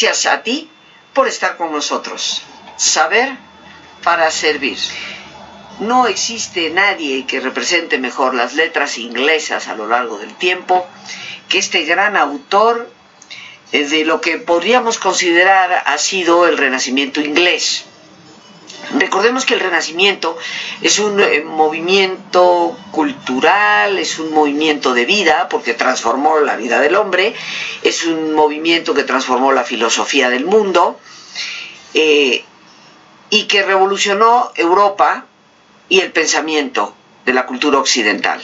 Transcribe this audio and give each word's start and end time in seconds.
Gracias 0.00 0.32
a 0.32 0.44
ti 0.44 0.70
por 1.12 1.26
estar 1.26 1.56
con 1.56 1.72
nosotros. 1.72 2.42
Saber 2.76 3.32
para 4.04 4.30
servir. 4.30 4.78
No 5.80 6.06
existe 6.06 6.70
nadie 6.70 7.26
que 7.26 7.40
represente 7.40 7.98
mejor 7.98 8.32
las 8.32 8.54
letras 8.54 8.96
inglesas 8.98 9.66
a 9.66 9.74
lo 9.74 9.88
largo 9.88 10.18
del 10.18 10.32
tiempo 10.36 10.86
que 11.48 11.58
este 11.58 11.82
gran 11.82 12.16
autor 12.16 12.88
eh, 13.72 13.88
de 13.88 14.04
lo 14.04 14.20
que 14.20 14.38
podríamos 14.38 14.98
considerar 14.98 15.82
ha 15.84 15.98
sido 15.98 16.46
el 16.46 16.58
Renacimiento 16.58 17.20
inglés. 17.20 17.84
Recordemos 18.98 19.44
que 19.44 19.54
el 19.54 19.60
Renacimiento 19.60 20.36
es 20.82 20.98
un 20.98 21.20
eh, 21.20 21.42
movimiento 21.44 22.76
cultural, 22.90 23.98
es 23.98 24.18
un 24.18 24.32
movimiento 24.32 24.94
de 24.94 25.04
vida, 25.04 25.48
porque 25.48 25.74
transformó 25.74 26.40
la 26.40 26.56
vida 26.56 26.80
del 26.80 26.96
hombre, 26.96 27.34
es 27.82 28.04
un 28.04 28.34
movimiento 28.34 28.94
que 28.94 29.04
transformó 29.04 29.52
la 29.52 29.64
filosofía 29.64 30.30
del 30.30 30.44
mundo 30.44 30.98
eh, 31.94 32.44
y 33.30 33.44
que 33.44 33.62
revolucionó 33.62 34.52
Europa 34.54 35.26
y 35.88 36.00
el 36.00 36.12
pensamiento 36.12 36.94
de 37.24 37.34
la 37.34 37.46
cultura 37.46 37.78
occidental. 37.78 38.42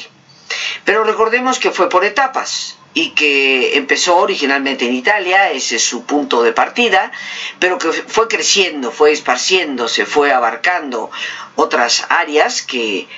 Pero 0.85 1.05
recordemos 1.05 1.59
que 1.59 1.71
fue 1.71 1.89
por 1.89 2.05
etapas 2.05 2.77
y 2.95 3.11
que 3.11 3.77
empezó 3.77 4.17
originalmente 4.17 4.87
en 4.87 4.95
Italia, 4.95 5.51
ese 5.51 5.77
es 5.77 5.85
su 5.85 6.05
punto 6.05 6.43
de 6.45 6.53
partida, 6.53 7.11
pero 7.59 7.77
que 7.77 7.91
fue 7.93 8.29
creciendo, 8.29 8.93
fue 8.93 9.11
esparciéndose, 9.11 10.07
fue 10.07 10.33
abarcando 10.33 11.11
otras 11.57 12.07
áreas 12.09 12.63
que 12.63 13.09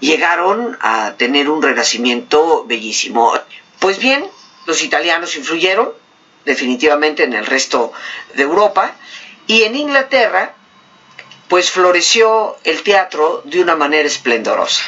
llegaron 0.00 0.76
a 0.82 1.14
tener 1.16 1.48
un 1.48 1.62
renacimiento 1.62 2.64
bellísimo. 2.66 3.32
Pues 3.78 3.98
bien, 3.98 4.26
los 4.66 4.82
italianos 4.82 5.34
influyeron 5.36 5.92
definitivamente 6.44 7.24
en 7.24 7.32
el 7.32 7.46
resto 7.46 7.92
de 8.34 8.42
Europa 8.42 8.94
y 9.46 9.62
en 9.62 9.76
Inglaterra 9.76 10.54
pues 11.48 11.70
floreció 11.70 12.56
el 12.64 12.82
teatro 12.82 13.42
de 13.44 13.60
una 13.62 13.76
manera 13.76 14.06
esplendorosa. 14.08 14.84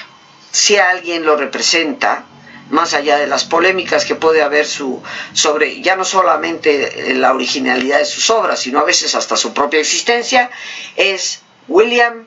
Si 0.51 0.77
alguien 0.77 1.25
lo 1.25 1.37
representa, 1.37 2.25
más 2.71 2.95
allá 2.95 3.19
de 3.19 3.27
las 3.27 3.45
polémicas 3.45 4.05
que 4.05 4.15
puede 4.15 4.43
haber 4.43 4.67
su, 4.67 5.03
sobre 5.33 5.81
ya 5.83 5.97
no 5.97 6.05
solamente 6.05 7.15
la 7.15 7.33
originalidad 7.33 7.99
de 7.99 8.07
sus 8.07 8.31
obras, 8.31 8.61
sino 8.61 8.81
a 8.81 8.85
veces 8.85 9.15
hasta 9.15 9.37
su 9.37 9.53
propia 9.53 9.81
existencia, 9.81 10.51
es 10.97 11.43
William 11.69 12.27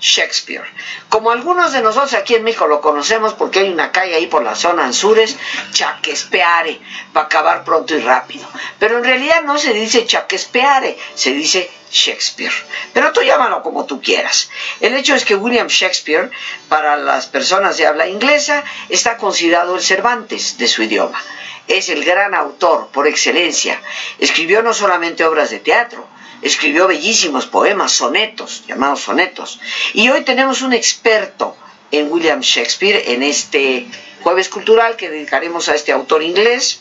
Shakespeare. 0.00 0.64
Como 1.08 1.30
algunos 1.30 1.72
de 1.72 1.82
nosotros 1.82 2.14
aquí 2.14 2.34
en 2.34 2.44
México 2.44 2.66
lo 2.66 2.80
conocemos 2.80 3.34
porque 3.34 3.60
hay 3.60 3.70
una 3.70 3.90
calle 3.90 4.14
ahí 4.14 4.26
por 4.26 4.42
la 4.42 4.54
zona 4.54 4.84
Anzures, 4.84 5.36
Chaquespeare, 5.72 6.80
para 7.12 7.26
acabar 7.26 7.64
pronto 7.64 7.96
y 7.96 8.00
rápido. 8.00 8.46
Pero 8.78 8.98
en 8.98 9.04
realidad 9.04 9.42
no 9.42 9.58
se 9.58 9.72
dice 9.72 10.06
Chaquespeare, 10.06 10.96
se 11.14 11.32
dice 11.32 11.68
Shakespeare. 11.90 12.52
Pero 12.92 13.12
tú 13.12 13.22
llámalo 13.22 13.62
como 13.62 13.86
tú 13.86 14.00
quieras. 14.00 14.50
El 14.80 14.94
hecho 14.94 15.14
es 15.14 15.24
que 15.24 15.34
William 15.34 15.68
Shakespeare, 15.68 16.30
para 16.68 16.96
las 16.96 17.26
personas 17.26 17.76
de 17.76 17.86
habla 17.86 18.08
inglesa, 18.08 18.64
está 18.88 19.16
considerado 19.16 19.76
el 19.76 19.82
Cervantes 19.82 20.58
de 20.58 20.68
su 20.68 20.82
idioma. 20.82 21.22
Es 21.66 21.88
el 21.88 22.04
gran 22.04 22.34
autor 22.34 22.88
por 22.92 23.06
excelencia. 23.06 23.80
Escribió 24.18 24.62
no 24.62 24.72
solamente 24.72 25.24
obras 25.24 25.50
de 25.50 25.58
teatro, 25.58 26.06
escribió 26.42 26.86
bellísimos 26.86 27.46
poemas, 27.46 27.92
sonetos, 27.92 28.64
llamados 28.66 29.00
sonetos. 29.00 29.60
Y 29.92 30.08
hoy 30.08 30.22
tenemos 30.22 30.62
un 30.62 30.72
experto 30.72 31.56
en 31.90 32.10
William 32.10 32.40
Shakespeare 32.40 33.02
en 33.12 33.22
este 33.22 33.86
jueves 34.22 34.48
cultural 34.48 34.96
que 34.96 35.10
dedicaremos 35.10 35.68
a 35.68 35.74
este 35.74 35.92
autor 35.92 36.22
inglés. 36.22 36.80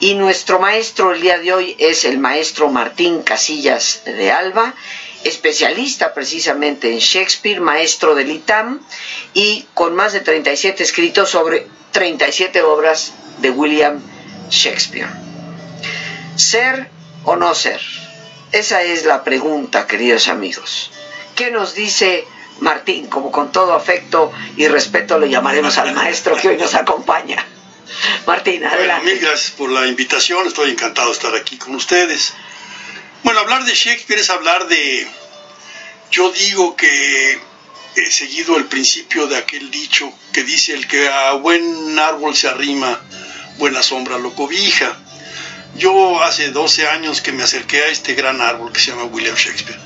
Y 0.00 0.14
nuestro 0.14 0.58
maestro 0.58 1.12
el 1.12 1.20
día 1.20 1.38
de 1.38 1.52
hoy 1.52 1.76
es 1.78 2.06
el 2.06 2.18
maestro 2.18 2.70
Martín 2.70 3.22
Casillas 3.22 4.00
de 4.06 4.32
Alba, 4.32 4.72
especialista 5.24 6.14
precisamente 6.14 6.90
en 6.90 7.00
Shakespeare, 7.00 7.60
maestro 7.60 8.14
del 8.14 8.30
ITAM 8.30 8.80
y 9.34 9.66
con 9.74 9.94
más 9.94 10.14
de 10.14 10.20
37 10.20 10.82
escritos 10.82 11.28
sobre 11.28 11.66
37 11.92 12.62
obras 12.62 13.12
de 13.42 13.50
William 13.50 14.00
Shakespeare. 14.48 15.10
¿Ser 16.34 16.88
o 17.24 17.36
no 17.36 17.54
ser? 17.54 17.82
Esa 18.52 18.82
es 18.82 19.04
la 19.04 19.22
pregunta, 19.22 19.86
queridos 19.86 20.28
amigos. 20.28 20.90
¿Qué 21.36 21.50
nos 21.50 21.74
dice 21.74 22.24
Martín? 22.60 23.06
Como 23.08 23.30
con 23.30 23.52
todo 23.52 23.74
afecto 23.74 24.32
y 24.56 24.66
respeto 24.66 25.18
le 25.18 25.28
llamaremos 25.28 25.76
al 25.76 25.92
maestro 25.92 26.36
que 26.36 26.48
hoy 26.48 26.56
nos 26.56 26.74
acompaña. 26.74 27.44
Martín, 28.26 28.64
adelante. 28.64 29.06
mil 29.06 29.18
gracias 29.18 29.50
por 29.52 29.70
la 29.70 29.86
invitación, 29.86 30.46
estoy 30.46 30.70
encantado 30.70 31.08
de 31.08 31.14
estar 31.14 31.34
aquí 31.34 31.56
con 31.56 31.74
ustedes. 31.74 32.34
Bueno, 33.22 33.40
hablar 33.40 33.64
de 33.64 33.74
Shakespeare 33.74 34.20
es 34.20 34.30
hablar 34.30 34.66
de... 34.68 35.06
Yo 36.10 36.32
digo 36.32 36.76
que 36.76 37.40
he 37.96 38.10
seguido 38.10 38.56
el 38.56 38.66
principio 38.66 39.26
de 39.26 39.36
aquel 39.36 39.70
dicho 39.70 40.12
que 40.32 40.42
dice 40.44 40.74
el 40.74 40.88
que 40.88 41.08
a 41.08 41.32
buen 41.32 41.98
árbol 41.98 42.34
se 42.34 42.48
arrima, 42.48 43.00
buena 43.58 43.82
sombra 43.82 44.18
lo 44.18 44.34
cobija. 44.34 44.96
Yo 45.76 46.22
hace 46.22 46.50
12 46.50 46.88
años 46.88 47.20
que 47.20 47.32
me 47.32 47.44
acerqué 47.44 47.82
a 47.82 47.88
este 47.88 48.14
gran 48.14 48.40
árbol 48.40 48.72
que 48.72 48.80
se 48.80 48.90
llama 48.90 49.04
William 49.04 49.36
Shakespeare. 49.36 49.78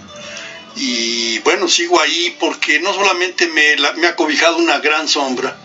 Y 0.76 1.38
bueno, 1.40 1.68
sigo 1.68 2.00
ahí 2.00 2.36
porque 2.40 2.80
no 2.80 2.92
solamente 2.94 3.46
me, 3.48 3.76
me 3.96 4.06
ha 4.06 4.16
cobijado 4.16 4.56
una 4.56 4.78
gran 4.78 5.06
sombra, 5.08 5.56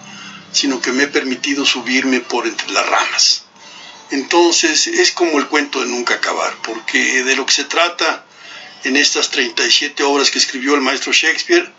sino 0.52 0.82
que 0.82 0.92
me 0.92 1.04
he 1.04 1.08
permitido 1.08 1.66
subirme 1.66 2.20
por 2.22 2.48
entre 2.48 2.72
las 2.72 2.88
ramas. 2.88 3.44
Entonces 4.12 4.88
es 4.88 5.12
como 5.12 5.38
el 5.40 5.48
cuento 5.48 5.82
de 5.82 5.88
nunca 5.88 6.16
acabar, 6.16 6.54
porque 6.64 7.24
de 7.24 7.36
lo 7.36 7.46
que 7.46 7.54
se 7.54 7.64
trata 7.66 8.26
en 8.84 8.96
estas 8.96 9.30
37 9.30 10.04
obras 10.04 10.32
que 10.32 10.40
escribió 10.40 10.76
el 10.76 10.82
maestro 10.82 11.12
Shakespeare, 11.12 11.72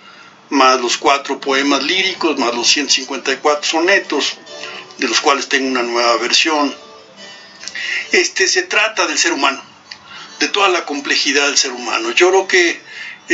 más 0.51 0.81
los 0.81 0.97
cuatro 0.97 1.41
poemas 1.41 1.83
líricos, 1.83 2.39
más 2.39 2.55
los 2.55 2.69
154 2.69 3.65
sonetos, 3.65 4.37
de 4.99 5.09
los 5.09 5.21
cuales 5.21 5.49
tengo 5.49 5.69
una 5.69 5.83
nueva 5.83 6.17
versión, 6.19 6.75
este, 8.13 8.47
se 8.49 8.63
trata 8.63 9.07
del 9.07 9.19
ser 9.19 9.33
humano, 9.33 9.63
de 10.39 10.49
toda 10.49 10.69
la 10.69 10.85
complejidad 10.85 11.47
del 11.47 11.57
ser 11.57 11.73
humano. 11.73 12.11
Yo 12.13 12.31
creo 12.31 12.49
que 12.49 12.81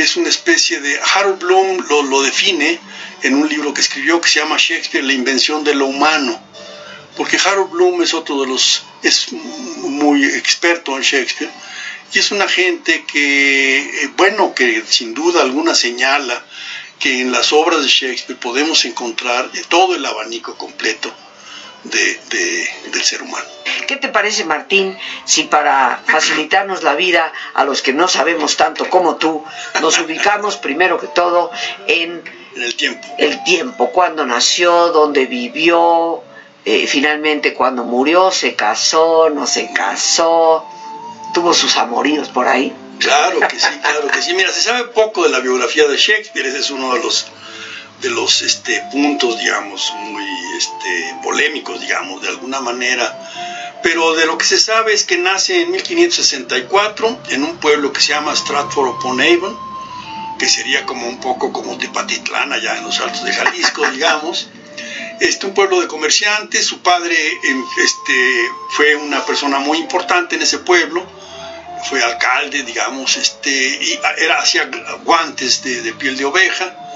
es 0.01 0.15
una 0.15 0.29
especie 0.29 0.79
de... 0.79 0.99
Harold 1.13 1.39
Bloom 1.39 1.85
lo, 1.89 2.03
lo 2.03 2.21
define 2.21 2.79
en 3.23 3.35
un 3.35 3.49
libro 3.49 3.73
que 3.73 3.81
escribió 3.81 4.21
que 4.21 4.29
se 4.29 4.39
llama 4.39 4.57
Shakespeare, 4.57 5.03
la 5.03 5.13
invención 5.13 5.63
de 5.63 5.73
lo 5.73 5.87
humano, 5.87 6.39
porque 7.15 7.37
Harold 7.43 7.71
Bloom 7.71 8.01
es 8.03 8.13
otro 8.13 8.41
de 8.41 8.47
los... 8.47 8.83
es 9.01 9.31
muy 9.31 10.23
experto 10.23 10.95
en 10.95 11.03
Shakespeare, 11.03 11.51
y 12.13 12.19
es 12.19 12.31
una 12.31 12.47
gente 12.47 13.03
que, 13.11 13.79
eh, 13.79 14.09
bueno, 14.15 14.53
que 14.53 14.83
sin 14.87 15.13
duda 15.13 15.41
alguna 15.41 15.75
señala 15.75 16.43
que 16.99 17.21
en 17.21 17.31
las 17.31 17.51
obras 17.51 17.81
de 17.81 17.87
Shakespeare 17.87 18.39
podemos 18.39 18.85
encontrar 18.85 19.51
todo 19.69 19.95
el 19.95 20.05
abanico 20.05 20.57
completo 20.57 21.13
del 21.83 23.03
ser 23.03 23.21
humano. 23.21 23.45
¿Qué 23.87 23.95
te 23.95 24.09
parece, 24.09 24.43
Martín, 24.43 24.97
si 25.25 25.43
para 25.43 26.01
facilitarnos 26.05 26.83
la 26.83 26.95
vida 26.95 27.31
a 27.53 27.63
los 27.63 27.81
que 27.81 27.93
no 27.93 28.07
sabemos 28.07 28.57
tanto 28.57 28.89
como 28.89 29.15
tú, 29.15 29.43
nos 29.81 29.97
ubicamos 29.99 30.57
primero 30.57 30.99
que 30.99 31.07
todo 31.07 31.51
en, 31.87 32.21
el 32.55 32.75
tiempo? 32.75 33.07
El 33.17 33.43
tiempo, 33.43 33.91
cuando 33.91 34.25
nació, 34.25 34.89
dónde 34.89 35.25
vivió, 35.25 36.21
eh, 36.65 36.85
finalmente 36.87 37.53
cuando 37.53 37.85
murió, 37.85 38.31
se 38.31 38.55
casó, 38.55 39.29
no 39.29 39.47
se 39.47 39.71
casó, 39.71 40.65
tuvo 41.33 41.53
sus 41.53 41.77
amoríos 41.77 42.27
por 42.29 42.47
ahí. 42.47 42.75
Claro 42.99 43.39
que 43.47 43.59
sí, 43.59 43.67
claro 43.81 44.07
que 44.07 44.21
sí. 44.21 44.33
Mira, 44.33 44.51
se 44.51 44.61
sabe 44.61 44.85
poco 44.85 45.23
de 45.23 45.29
la 45.29 45.39
biografía 45.39 45.87
de 45.87 45.95
Shakespeare, 45.95 46.47
ese 46.47 46.59
es 46.59 46.69
uno 46.71 46.93
de 46.93 47.03
los 47.03 47.27
de 48.01 48.09
los 48.09 48.41
este, 48.41 48.83
puntos, 48.91 49.39
digamos, 49.39 49.93
muy 49.99 50.25
este, 50.57 51.15
polémicos, 51.23 51.79
digamos, 51.81 52.21
de 52.21 52.29
alguna 52.29 52.61
manera. 52.61 53.17
Pero 53.83 54.15
de 54.15 54.25
lo 54.25 54.37
que 54.37 54.45
se 54.45 54.59
sabe 54.59 54.93
es 54.93 55.03
que 55.03 55.17
nace 55.17 55.61
en 55.61 55.71
1564 55.71 57.19
en 57.29 57.43
un 57.43 57.57
pueblo 57.57 57.93
que 57.93 58.01
se 58.01 58.09
llama 58.09 58.35
Stratford 58.35 58.89
upon 58.89 59.21
Avon, 59.21 59.57
que 60.37 60.47
sería 60.47 60.85
como 60.85 61.07
un 61.07 61.19
poco 61.19 61.51
como 61.51 61.77
Tepatitlán, 61.77 62.53
allá 62.53 62.77
en 62.77 62.83
los 62.83 62.99
altos 62.99 63.23
de 63.23 63.33
Jalisco, 63.33 63.87
digamos. 63.91 64.49
Este, 65.19 65.47
un 65.47 65.53
pueblo 65.55 65.81
de 65.81 65.87
comerciantes, 65.87 66.65
su 66.65 66.79
padre 66.79 67.15
em, 67.43 67.63
este, 67.83 68.49
fue 68.69 68.95
una 68.95 69.25
persona 69.25 69.57
muy 69.57 69.79
importante 69.79 70.35
en 70.35 70.43
ese 70.43 70.59
pueblo, 70.59 71.03
fue 71.89 72.03
alcalde, 72.03 72.61
digamos, 72.63 73.17
este, 73.17 73.49
y 73.49 73.99
era, 74.17 74.39
hacía 74.39 74.69
guantes 75.03 75.63
de, 75.63 75.81
de 75.81 75.93
piel 75.93 76.17
de 76.17 76.25
oveja, 76.25 76.86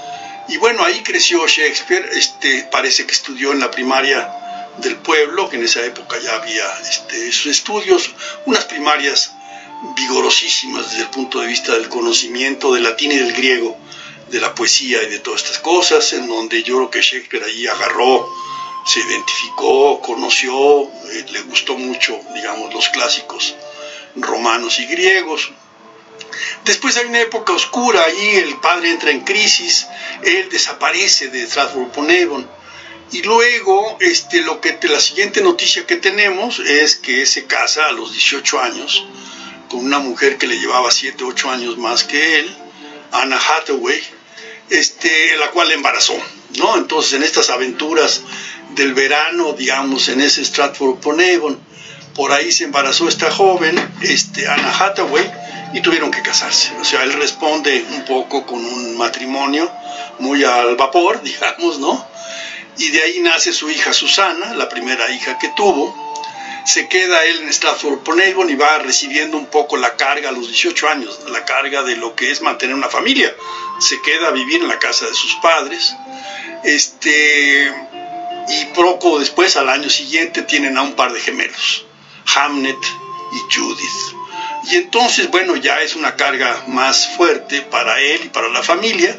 y 0.48 0.56
bueno, 0.56 0.84
ahí 0.84 1.02
creció 1.02 1.46
Shakespeare, 1.46 2.08
este, 2.12 2.68
parece 2.70 3.06
que 3.06 3.12
estudió 3.12 3.52
en 3.52 3.60
la 3.60 3.70
primaria 3.70 4.30
del 4.78 4.96
pueblo, 4.96 5.48
que 5.48 5.56
en 5.56 5.64
esa 5.64 5.84
época 5.84 6.18
ya 6.18 6.34
había 6.34 6.64
este, 6.80 7.30
sus 7.32 7.46
estudios, 7.46 8.10
unas 8.46 8.64
primarias 8.64 9.32
vigorosísimas 9.96 10.90
desde 10.90 11.04
el 11.04 11.10
punto 11.10 11.40
de 11.40 11.46
vista 11.46 11.72
del 11.72 11.88
conocimiento 11.88 12.72
del 12.72 12.84
latín 12.84 13.12
y 13.12 13.16
del 13.16 13.32
griego, 13.32 13.76
de 14.30 14.40
la 14.40 14.54
poesía 14.54 15.02
y 15.02 15.10
de 15.10 15.18
todas 15.18 15.42
estas 15.42 15.58
cosas, 15.58 16.12
en 16.12 16.26
donde 16.26 16.62
yo 16.62 16.76
creo 16.76 16.90
que 16.90 17.02
Shakespeare 17.02 17.44
ahí 17.44 17.66
agarró, 17.66 18.28
se 18.84 19.00
identificó, 19.00 20.00
conoció, 20.00 20.82
eh, 20.82 21.24
le 21.30 21.40
gustó 21.42 21.76
mucho, 21.76 22.18
digamos, 22.34 22.72
los 22.72 22.88
clásicos 22.88 23.54
romanos 24.16 24.78
y 24.80 24.86
griegos. 24.86 25.50
Después 26.64 26.96
hay 26.96 27.06
una 27.06 27.20
época 27.20 27.52
oscura, 27.52 28.04
allí 28.04 28.36
el 28.36 28.58
padre 28.60 28.90
entra 28.90 29.10
en 29.10 29.20
crisis, 29.20 29.86
él 30.22 30.48
desaparece 30.50 31.28
de 31.28 31.48
Avon. 32.24 32.48
Y 33.12 33.22
luego, 33.22 33.98
este, 34.00 34.40
lo 34.40 34.60
que 34.60 34.78
la 34.82 35.00
siguiente 35.00 35.42
noticia 35.42 35.86
que 35.86 35.96
tenemos 35.96 36.60
es 36.60 36.96
que 36.96 37.26
se 37.26 37.44
casa 37.44 37.86
a 37.86 37.92
los 37.92 38.12
18 38.12 38.60
años 38.60 39.06
con 39.68 39.80
una 39.80 39.98
mujer 39.98 40.36
que 40.36 40.46
le 40.46 40.58
llevaba 40.58 40.90
7, 40.90 41.24
8 41.24 41.50
años 41.50 41.78
más 41.78 42.04
que 42.04 42.40
él, 42.40 42.56
Anna 43.10 43.38
Hathaway, 43.38 44.02
este, 44.68 45.36
la 45.36 45.50
cual 45.50 45.68
le 45.68 45.74
embarazó. 45.74 46.14
¿no? 46.58 46.76
Entonces, 46.76 47.14
en 47.14 47.22
estas 47.22 47.48
aventuras 47.50 48.22
del 48.74 48.94
verano, 48.94 49.52
digamos, 49.52 50.08
en 50.08 50.20
ese 50.20 50.44
Stratford 50.44 50.90
upon 50.90 51.20
Avon, 51.20 51.58
por 52.14 52.32
ahí 52.32 52.52
se 52.52 52.64
embarazó 52.64 53.08
esta 53.08 53.30
joven, 53.30 53.78
este, 54.02 54.48
Anna 54.48 54.72
Hathaway, 54.78 55.30
y 55.72 55.80
tuvieron 55.80 56.10
que 56.10 56.22
casarse. 56.22 56.72
O 56.80 56.84
sea, 56.84 57.02
él 57.04 57.12
responde 57.14 57.84
un 57.92 58.04
poco 58.04 58.44
con 58.46 58.64
un 58.64 58.96
matrimonio 58.96 59.70
muy 60.18 60.44
al 60.44 60.76
vapor, 60.76 61.22
digamos, 61.24 61.78
¿no? 61.78 62.06
Y 62.78 62.88
de 62.88 63.02
ahí 63.02 63.20
nace 63.20 63.52
su 63.52 63.70
hija 63.70 63.92
Susana, 63.92 64.54
la 64.54 64.68
primera 64.68 65.10
hija 65.10 65.38
que 65.38 65.48
tuvo. 65.56 66.12
Se 66.64 66.88
queda 66.88 67.24
él 67.24 67.42
en 67.42 67.52
Stratford 67.52 67.94
upon 67.94 68.20
Avon 68.20 68.48
y 68.48 68.54
va 68.54 68.78
recibiendo 68.78 69.36
un 69.36 69.46
poco 69.46 69.76
la 69.76 69.96
carga 69.96 70.28
a 70.28 70.32
los 70.32 70.46
18 70.46 70.88
años, 70.88 71.20
la 71.30 71.44
carga 71.44 71.82
de 71.82 71.96
lo 71.96 72.14
que 72.14 72.30
es 72.30 72.40
mantener 72.40 72.76
una 72.76 72.88
familia. 72.88 73.34
Se 73.80 74.00
queda 74.00 74.28
a 74.28 74.30
vivir 74.30 74.62
en 74.62 74.68
la 74.68 74.78
casa 74.78 75.06
de 75.06 75.14
sus 75.14 75.34
padres. 75.36 75.94
Este, 76.62 77.72
y 78.48 78.64
poco 78.74 79.18
después, 79.18 79.56
al 79.56 79.68
año 79.68 79.90
siguiente, 79.90 80.42
tienen 80.42 80.78
a 80.78 80.82
un 80.82 80.94
par 80.94 81.12
de 81.12 81.20
gemelos, 81.20 81.84
Hamnet 82.34 82.78
y 83.32 83.54
Judith. 83.54 84.16
Y 84.70 84.76
entonces, 84.76 85.30
bueno, 85.30 85.56
ya 85.56 85.82
es 85.82 85.96
una 85.96 86.16
carga 86.16 86.64
más 86.68 87.08
fuerte 87.16 87.62
para 87.62 88.00
él 88.00 88.20
y 88.24 88.28
para 88.28 88.48
la 88.48 88.62
familia, 88.62 89.16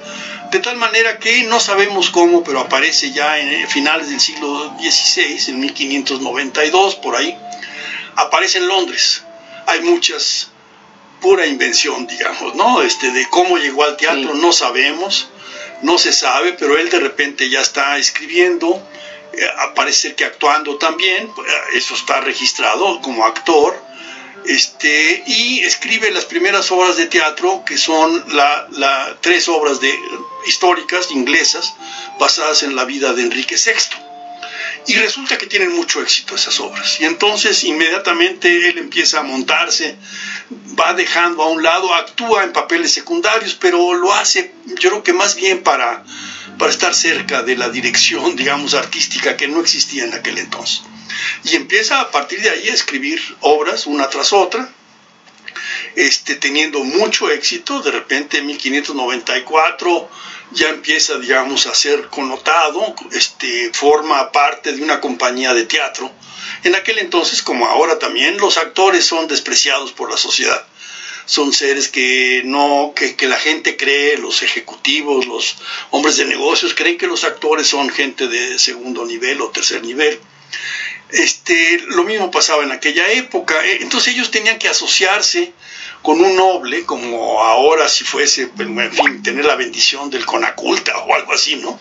de 0.51 0.59
tal 0.59 0.77
manera 0.77 1.19
que 1.19 1.43
no 1.43 1.59
sabemos 1.59 2.09
cómo, 2.11 2.43
pero 2.43 2.59
aparece 2.59 3.11
ya 3.11 3.39
en 3.39 3.67
finales 3.67 4.09
del 4.09 4.19
siglo 4.19 4.73
XVI, 4.79 5.51
en 5.51 5.59
1592, 5.59 6.95
por 6.95 7.15
ahí, 7.15 7.35
aparece 8.15 8.59
en 8.59 8.67
Londres. 8.67 9.23
Hay 9.65 9.81
muchas, 9.81 10.49
pura 11.21 11.45
invención, 11.45 12.05
digamos, 12.07 12.55
¿no? 12.55 12.81
Este, 12.81 13.11
de 13.11 13.27
cómo 13.29 13.57
llegó 13.57 13.83
al 13.83 13.97
teatro 13.97 14.35
no 14.35 14.53
sabemos, 14.53 15.27
no 15.81 15.97
se 15.97 16.13
sabe, 16.13 16.53
pero 16.53 16.77
él 16.77 16.89
de 16.89 16.99
repente 16.99 17.49
ya 17.49 17.61
está 17.61 17.97
escribiendo, 17.97 18.81
eh, 19.33 19.47
aparece 19.59 20.15
que 20.15 20.25
actuando 20.25 20.77
también, 20.77 21.31
pues, 21.35 21.47
eso 21.73 21.95
está 21.95 22.21
registrado 22.21 23.01
como 23.01 23.25
actor, 23.25 23.81
este, 24.45 25.23
y 25.25 25.59
escribe 25.61 26.11
las 26.11 26.25
primeras 26.25 26.69
obras 26.71 26.97
de 26.97 27.07
teatro, 27.07 27.63
que 27.65 27.77
son 27.77 28.23
la, 28.33 29.17
tres 29.21 29.47
obras 29.47 29.79
de, 29.79 29.93
históricas 30.47 31.11
inglesas 31.11 31.73
basadas 32.19 32.63
en 32.63 32.75
la 32.75 32.83
vida 32.83 33.13
de 33.13 33.23
Enrique 33.23 33.55
VI. 33.55 34.02
Y 34.87 34.95
resulta 34.95 35.37
que 35.37 35.47
tienen 35.47 35.73
mucho 35.73 36.01
éxito 36.01 36.35
esas 36.35 36.59
obras. 36.59 36.99
Y 36.99 37.05
entonces 37.05 37.63
inmediatamente 37.63 38.69
él 38.69 38.77
empieza 38.77 39.19
a 39.19 39.23
montarse, 39.23 39.95
va 40.79 40.93
dejando 40.93 41.43
a 41.43 41.49
un 41.49 41.63
lado, 41.63 41.93
actúa 41.93 42.43
en 42.43 42.51
papeles 42.51 42.91
secundarios, 42.91 43.55
pero 43.59 43.93
lo 43.93 44.13
hace 44.13 44.51
yo 44.65 44.89
creo 44.89 45.03
que 45.03 45.13
más 45.13 45.35
bien 45.35 45.63
para, 45.63 46.03
para 46.57 46.71
estar 46.71 46.93
cerca 46.93 47.43
de 47.43 47.55
la 47.55 47.69
dirección, 47.69 48.35
digamos, 48.35 48.73
artística 48.73 49.37
que 49.37 49.47
no 49.47 49.61
existía 49.61 50.05
en 50.05 50.13
aquel 50.13 50.37
entonces. 50.37 50.81
Y 51.43 51.55
empieza 51.55 51.99
a 51.99 52.11
partir 52.11 52.41
de 52.41 52.49
ahí 52.49 52.69
a 52.69 52.73
escribir 52.73 53.21
obras 53.41 53.85
una 53.85 54.09
tras 54.09 54.33
otra, 54.33 54.69
este, 55.95 56.35
teniendo 56.35 56.83
mucho 56.83 57.29
éxito. 57.29 57.81
De 57.81 57.91
repente 57.91 58.39
en 58.39 58.47
1594 58.47 60.09
ya 60.51 60.69
empieza, 60.69 61.17
digamos, 61.17 61.67
a 61.67 61.75
ser 61.75 62.07
connotado, 62.07 62.95
este, 63.11 63.71
forma 63.73 64.31
parte 64.31 64.73
de 64.73 64.83
una 64.83 65.01
compañía 65.01 65.53
de 65.53 65.65
teatro. 65.65 66.11
En 66.63 66.75
aquel 66.75 66.99
entonces, 66.99 67.41
como 67.41 67.65
ahora 67.65 67.99
también, 67.99 68.37
los 68.37 68.57
actores 68.57 69.05
son 69.05 69.27
despreciados 69.27 69.91
por 69.91 70.09
la 70.09 70.17
sociedad. 70.17 70.65
Son 71.25 71.53
seres 71.53 71.87
que 71.87 72.41
no, 72.45 72.93
que, 72.95 73.15
que 73.15 73.27
la 73.27 73.37
gente 73.37 73.77
cree, 73.77 74.17
los 74.17 74.43
ejecutivos, 74.43 75.25
los 75.25 75.55
hombres 75.91 76.17
de 76.17 76.25
negocios 76.25 76.73
creen 76.75 76.97
que 76.97 77.07
los 77.07 77.23
actores 77.23 77.67
son 77.67 77.89
gente 77.89 78.27
de 78.27 78.59
segundo 78.59 79.05
nivel 79.05 79.41
o 79.41 79.49
tercer 79.49 79.83
nivel. 79.83 80.19
Este, 81.13 81.79
lo 81.89 82.03
mismo 82.05 82.31
pasaba 82.31 82.63
en 82.63 82.71
aquella 82.71 83.11
época. 83.11 83.63
Eh, 83.67 83.77
entonces 83.81 84.15
ellos 84.15 84.31
tenían 84.31 84.57
que 84.57 84.67
asociarse 84.67 85.53
con 86.01 86.19
un 86.19 86.35
noble, 86.35 86.85
como 86.85 87.43
ahora 87.43 87.87
si 87.87 88.03
fuese, 88.03 88.47
pues, 88.47 88.67
en 88.67 88.91
fin, 88.91 89.21
tener 89.21 89.45
la 89.45 89.55
bendición 89.55 90.09
del 90.09 90.25
conaculta 90.25 90.97
o 90.97 91.13
algo 91.13 91.31
así, 91.31 91.55
¿no? 91.57 91.79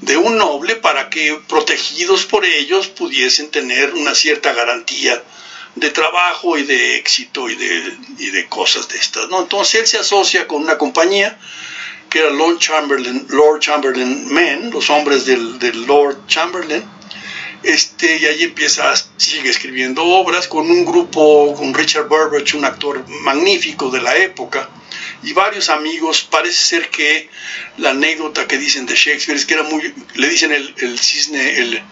De 0.00 0.16
un 0.16 0.36
noble 0.36 0.74
para 0.74 1.08
que 1.08 1.40
protegidos 1.48 2.26
por 2.26 2.44
ellos 2.44 2.88
pudiesen 2.88 3.48
tener 3.52 3.94
una 3.94 4.12
cierta 4.12 4.52
garantía 4.52 5.22
de 5.76 5.90
trabajo 5.90 6.58
y 6.58 6.64
de 6.64 6.96
éxito 6.96 7.48
y 7.48 7.54
de, 7.54 7.96
y 8.18 8.30
de 8.30 8.48
cosas 8.48 8.88
de 8.88 8.98
estas, 8.98 9.28
¿no? 9.28 9.42
Entonces 9.42 9.82
él 9.82 9.86
se 9.86 9.98
asocia 9.98 10.48
con 10.48 10.60
una 10.60 10.78
compañía 10.78 11.38
que 12.10 12.18
era 12.18 12.30
Lord 12.30 12.58
Chamberlain, 12.58 14.26
Men, 14.32 14.72
los 14.72 14.90
hombres 14.90 15.26
del, 15.26 15.60
del 15.60 15.86
Lord 15.86 16.26
Chamberlain, 16.26 16.82
este, 17.64 18.16
y 18.18 18.26
ahí 18.26 18.42
empieza, 18.44 18.92
sigue 19.16 19.50
escribiendo 19.50 20.04
obras 20.04 20.48
con 20.48 20.70
un 20.70 20.84
grupo, 20.84 21.54
con 21.54 21.72
Richard 21.72 22.08
Burbage, 22.08 22.56
un 22.56 22.64
actor 22.64 23.08
magnífico 23.22 23.90
de 23.90 24.02
la 24.02 24.16
época, 24.16 24.68
y 25.22 25.32
varios 25.32 25.70
amigos. 25.70 26.26
Parece 26.30 26.58
ser 26.58 26.90
que 26.90 27.28
la 27.78 27.90
anécdota 27.90 28.46
que 28.46 28.58
dicen 28.58 28.86
de 28.86 28.94
Shakespeare 28.94 29.38
es 29.38 29.46
que 29.46 29.54
era 29.54 29.62
muy, 29.62 29.94
le 30.14 30.28
dicen 30.28 30.52
el, 30.52 30.98
cisne, 30.98 31.58
el, 31.58 31.82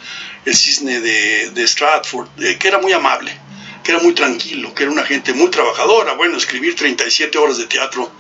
cisne 0.54 1.00
de, 1.00 1.66
Stratford, 1.66 2.28
que 2.58 2.68
era 2.68 2.78
muy 2.78 2.92
amable 2.92 3.32
que 3.82 3.92
era 3.92 4.00
muy 4.00 4.14
tranquilo, 4.14 4.74
que 4.74 4.84
era 4.84 4.92
una 4.92 5.04
gente 5.04 5.32
muy 5.34 5.50
trabajadora. 5.50 6.14
Bueno, 6.14 6.36
escribir 6.36 6.76
37 6.76 7.36
horas 7.38 7.58
de 7.58 7.66
teatro, 7.66 8.10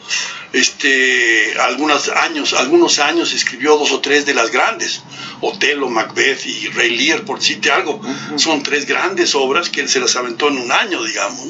este, 0.52 1.54
algunos 1.60 2.08
años, 2.08 2.52
algunos 2.52 2.98
años 2.98 3.32
escribió 3.32 3.76
dos 3.76 3.92
o 3.92 4.00
tres 4.00 4.26
de 4.26 4.34
las 4.34 4.50
grandes, 4.50 5.02
Otelo, 5.40 5.88
Macbeth 5.88 6.46
y 6.46 6.68
Rey 6.68 6.96
Lear, 6.96 7.22
por 7.22 7.38
decirte 7.38 7.70
algo. 7.70 8.00
Son 8.36 8.62
tres 8.62 8.86
grandes 8.86 9.34
obras 9.34 9.70
que 9.70 9.80
él 9.80 9.88
se 9.88 10.00
las 10.00 10.16
aventó 10.16 10.48
en 10.48 10.58
un 10.58 10.72
año, 10.72 11.02
digamos. 11.02 11.46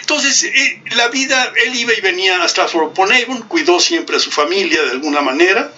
Entonces, 0.00 0.44
eh, 0.44 0.82
la 0.96 1.08
vida, 1.08 1.52
él 1.66 1.74
iba 1.74 1.92
y 1.92 2.00
venía 2.00 2.42
a 2.42 2.48
Stratford 2.48 2.88
upon 2.88 3.12
Avon, 3.12 3.42
cuidó 3.42 3.80
siempre 3.80 4.16
a 4.16 4.20
su 4.20 4.30
familia 4.30 4.82
de 4.82 4.92
alguna 4.92 5.20
manera, 5.20 5.72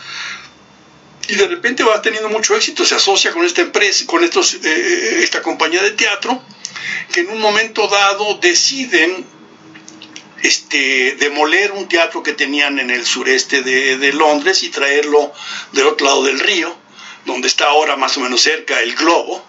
y 1.29 1.35
de 1.35 1.47
repente 1.47 1.85
va 1.85 2.03
teniendo 2.03 2.29
mucho 2.29 2.57
éxito, 2.57 2.85
se 2.85 2.95
asocia 2.95 3.33
con 3.33 3.45
esta 3.45 3.63
empresa, 3.63 4.07
con 4.07 4.25
estos, 4.25 4.55
eh, 4.55 5.21
esta 5.23 5.43
compañía 5.43 5.83
de 5.83 5.93
teatro, 5.93 6.43
que 7.13 7.21
en 7.21 7.31
un 7.31 7.41
momento 7.41 7.87
dado 7.89 8.39
deciden 8.41 9.25
este, 10.43 11.17
demoler 11.21 11.73
un 11.73 11.89
teatro 11.89 12.23
que 12.23 12.33
tenían 12.33 12.79
en 12.79 12.91
el 12.91 13.05
sureste 13.05 13.63
de, 13.63 14.13
Londres 14.13 14.63
y 14.63 14.71
traerlo 14.71 15.33
del 15.73 15.87
otro 15.87 16.07
lado 16.07 16.25
del 16.25 16.41
río, 16.41 16.75
donde 17.27 17.49
está 17.49 17.67
ahora 17.67 17.97
más 17.97 18.17
o 18.17 18.21
menos 18.21 18.41
cerca 18.41 18.81
el 18.81 18.95
globo, 18.95 19.45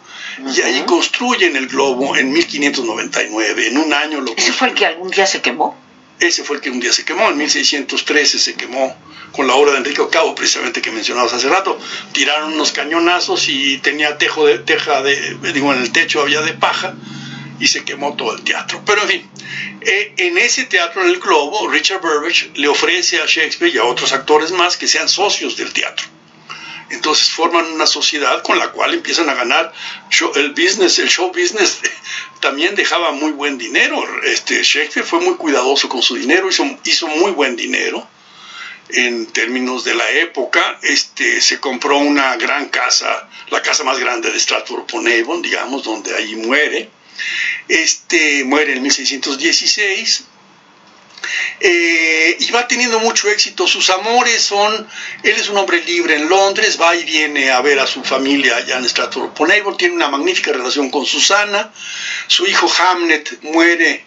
y 0.55 0.61
ahí 0.61 0.83
construyen 0.85 1.55
el 1.55 1.67
globo 1.67 2.15
en 2.15 2.31
1599, 2.31 3.67
en 3.67 3.77
un 3.77 3.93
año 3.93 4.21
lo 4.21 4.33
¿Ese 4.35 4.53
fue 4.53 4.69
el 4.69 4.75
que 4.75 4.85
algún 4.85 5.09
día 5.09 5.25
se 5.25 5.41
quemó? 5.41 5.77
Ese 6.21 6.43
fue 6.43 6.57
el 6.57 6.61
que 6.61 6.69
un 6.69 6.79
día 6.79 6.93
se 6.93 7.03
quemó, 7.03 7.29
en 7.29 7.37
1613 7.37 8.37
se 8.37 8.53
quemó 8.53 8.95
con 9.31 9.47
la 9.47 9.55
obra 9.55 9.71
de 9.71 9.79
Enrique 9.79 10.01
Ocavo, 10.01 10.35
precisamente 10.35 10.81
que 10.81 10.91
mencionabas 10.91 11.33
hace 11.33 11.49
rato. 11.49 11.79
Tiraron 12.11 12.53
unos 12.53 12.71
cañonazos 12.71 13.49
y 13.49 13.79
tenía 13.79 14.19
tejo 14.19 14.45
de 14.45 14.59
teja 14.59 15.01
de, 15.01 15.37
digo, 15.51 15.73
en 15.73 15.81
el 15.81 15.91
techo 15.91 16.21
había 16.21 16.41
de 16.41 16.53
paja 16.53 16.93
y 17.59 17.67
se 17.67 17.83
quemó 17.83 18.15
todo 18.15 18.35
el 18.35 18.43
teatro. 18.43 18.83
Pero 18.85 19.01
en 19.01 19.07
fin, 19.07 19.29
eh, 19.81 20.13
en 20.17 20.37
ese 20.37 20.65
teatro 20.65 21.01
en 21.01 21.09
el 21.09 21.19
Globo, 21.19 21.67
Richard 21.67 22.01
Burbage 22.01 22.51
le 22.53 22.67
ofrece 22.67 23.19
a 23.19 23.25
Shakespeare 23.25 23.73
y 23.73 23.79
a 23.79 23.83
otros 23.85 24.13
actores 24.13 24.51
más 24.51 24.77
que 24.77 24.87
sean 24.87 25.09
socios 25.09 25.57
del 25.57 25.73
teatro. 25.73 26.05
Entonces 26.91 27.29
forman 27.29 27.65
una 27.71 27.88
sociedad 27.88 28.43
con 28.43 28.60
la 28.60 28.71
cual 28.71 28.93
empiezan 28.93 29.29
a 29.29 29.33
ganar 29.33 29.74
el 30.36 30.50
business, 30.51 31.00
el 31.00 31.10
show 31.10 31.29
business 31.29 31.79
también 32.41 32.75
dejaba 32.75 33.12
muy 33.12 33.31
buen 33.31 33.57
dinero. 33.57 34.03
Este, 34.24 34.62
Shakespeare 34.63 35.05
fue 35.05 35.19
muy 35.19 35.36
cuidadoso 35.36 35.89
con 35.89 36.01
su 36.01 36.15
dinero, 36.15 36.50
hizo, 36.50 36.65
hizo 36.83 37.07
muy 37.07 37.31
buen 37.31 37.55
dinero 37.55 38.07
en 38.93 39.25
términos 39.27 39.83
de 39.83 39.95
la 39.95 40.10
época, 40.12 40.79
este, 40.81 41.41
se 41.41 41.60
compró 41.60 41.98
una 41.98 42.36
gran 42.36 42.69
casa, 42.69 43.29
la 43.50 43.62
casa 43.62 43.83
más 43.83 44.00
grande 44.00 44.31
de 44.31 44.39
Stratford 44.39 44.81
upon 44.81 45.07
Avon, 45.07 45.41
digamos, 45.41 45.83
donde 45.83 46.15
allí 46.15 46.36
muere. 46.36 46.89
Este, 47.67 48.43
muere 48.43 48.74
en 48.74 48.81
1616. 48.81 50.25
Eh, 51.59 52.37
y 52.39 52.51
va 52.51 52.67
teniendo 52.67 52.99
mucho 52.99 53.29
éxito. 53.29 53.67
Sus 53.67 53.89
amores 53.89 54.41
son, 54.41 54.87
él 55.23 55.35
es 55.37 55.49
un 55.49 55.57
hombre 55.57 55.83
libre 55.83 56.15
en 56.15 56.27
Londres, 56.27 56.77
va 56.81 56.95
y 56.95 57.03
viene 57.03 57.51
a 57.51 57.61
ver 57.61 57.79
a 57.79 57.87
su 57.87 58.03
familia 58.03 58.57
allá 58.57 58.77
en 58.77 58.85
Stratford 58.85 59.31
tiene 59.77 59.95
una 59.95 60.07
magnífica 60.07 60.51
relación 60.51 60.89
con 60.89 61.05
Susana. 61.05 61.71
Su 62.27 62.45
hijo 62.47 62.71
Hamnet 62.79 63.41
muere 63.43 64.05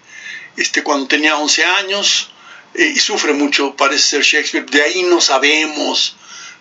este, 0.56 0.83
cuando 0.83 1.06
tenía 1.06 1.37
11 1.37 1.64
años 1.64 2.30
eh, 2.75 2.92
y 2.94 2.99
sufre 2.99 3.33
mucho, 3.33 3.75
parece 3.76 4.04
ser 4.04 4.23
Shakespeare. 4.23 4.66
De 4.66 4.83
ahí 4.83 5.02
no 5.02 5.21
sabemos, 5.21 6.16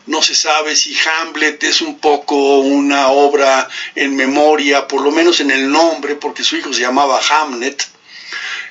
no 0.05 0.21
se 0.21 0.35
sabe 0.35 0.75
si 0.75 0.95
Hamlet 0.97 1.63
es 1.63 1.81
un 1.81 1.99
poco 1.99 2.59
una 2.59 3.07
obra 3.09 3.67
en 3.95 4.15
memoria, 4.15 4.87
por 4.87 5.01
lo 5.01 5.11
menos 5.11 5.39
en 5.39 5.51
el 5.51 5.71
nombre, 5.71 6.15
porque 6.15 6.43
su 6.43 6.57
hijo 6.57 6.73
se 6.73 6.81
llamaba 6.81 7.19
Hamlet. 7.29 7.87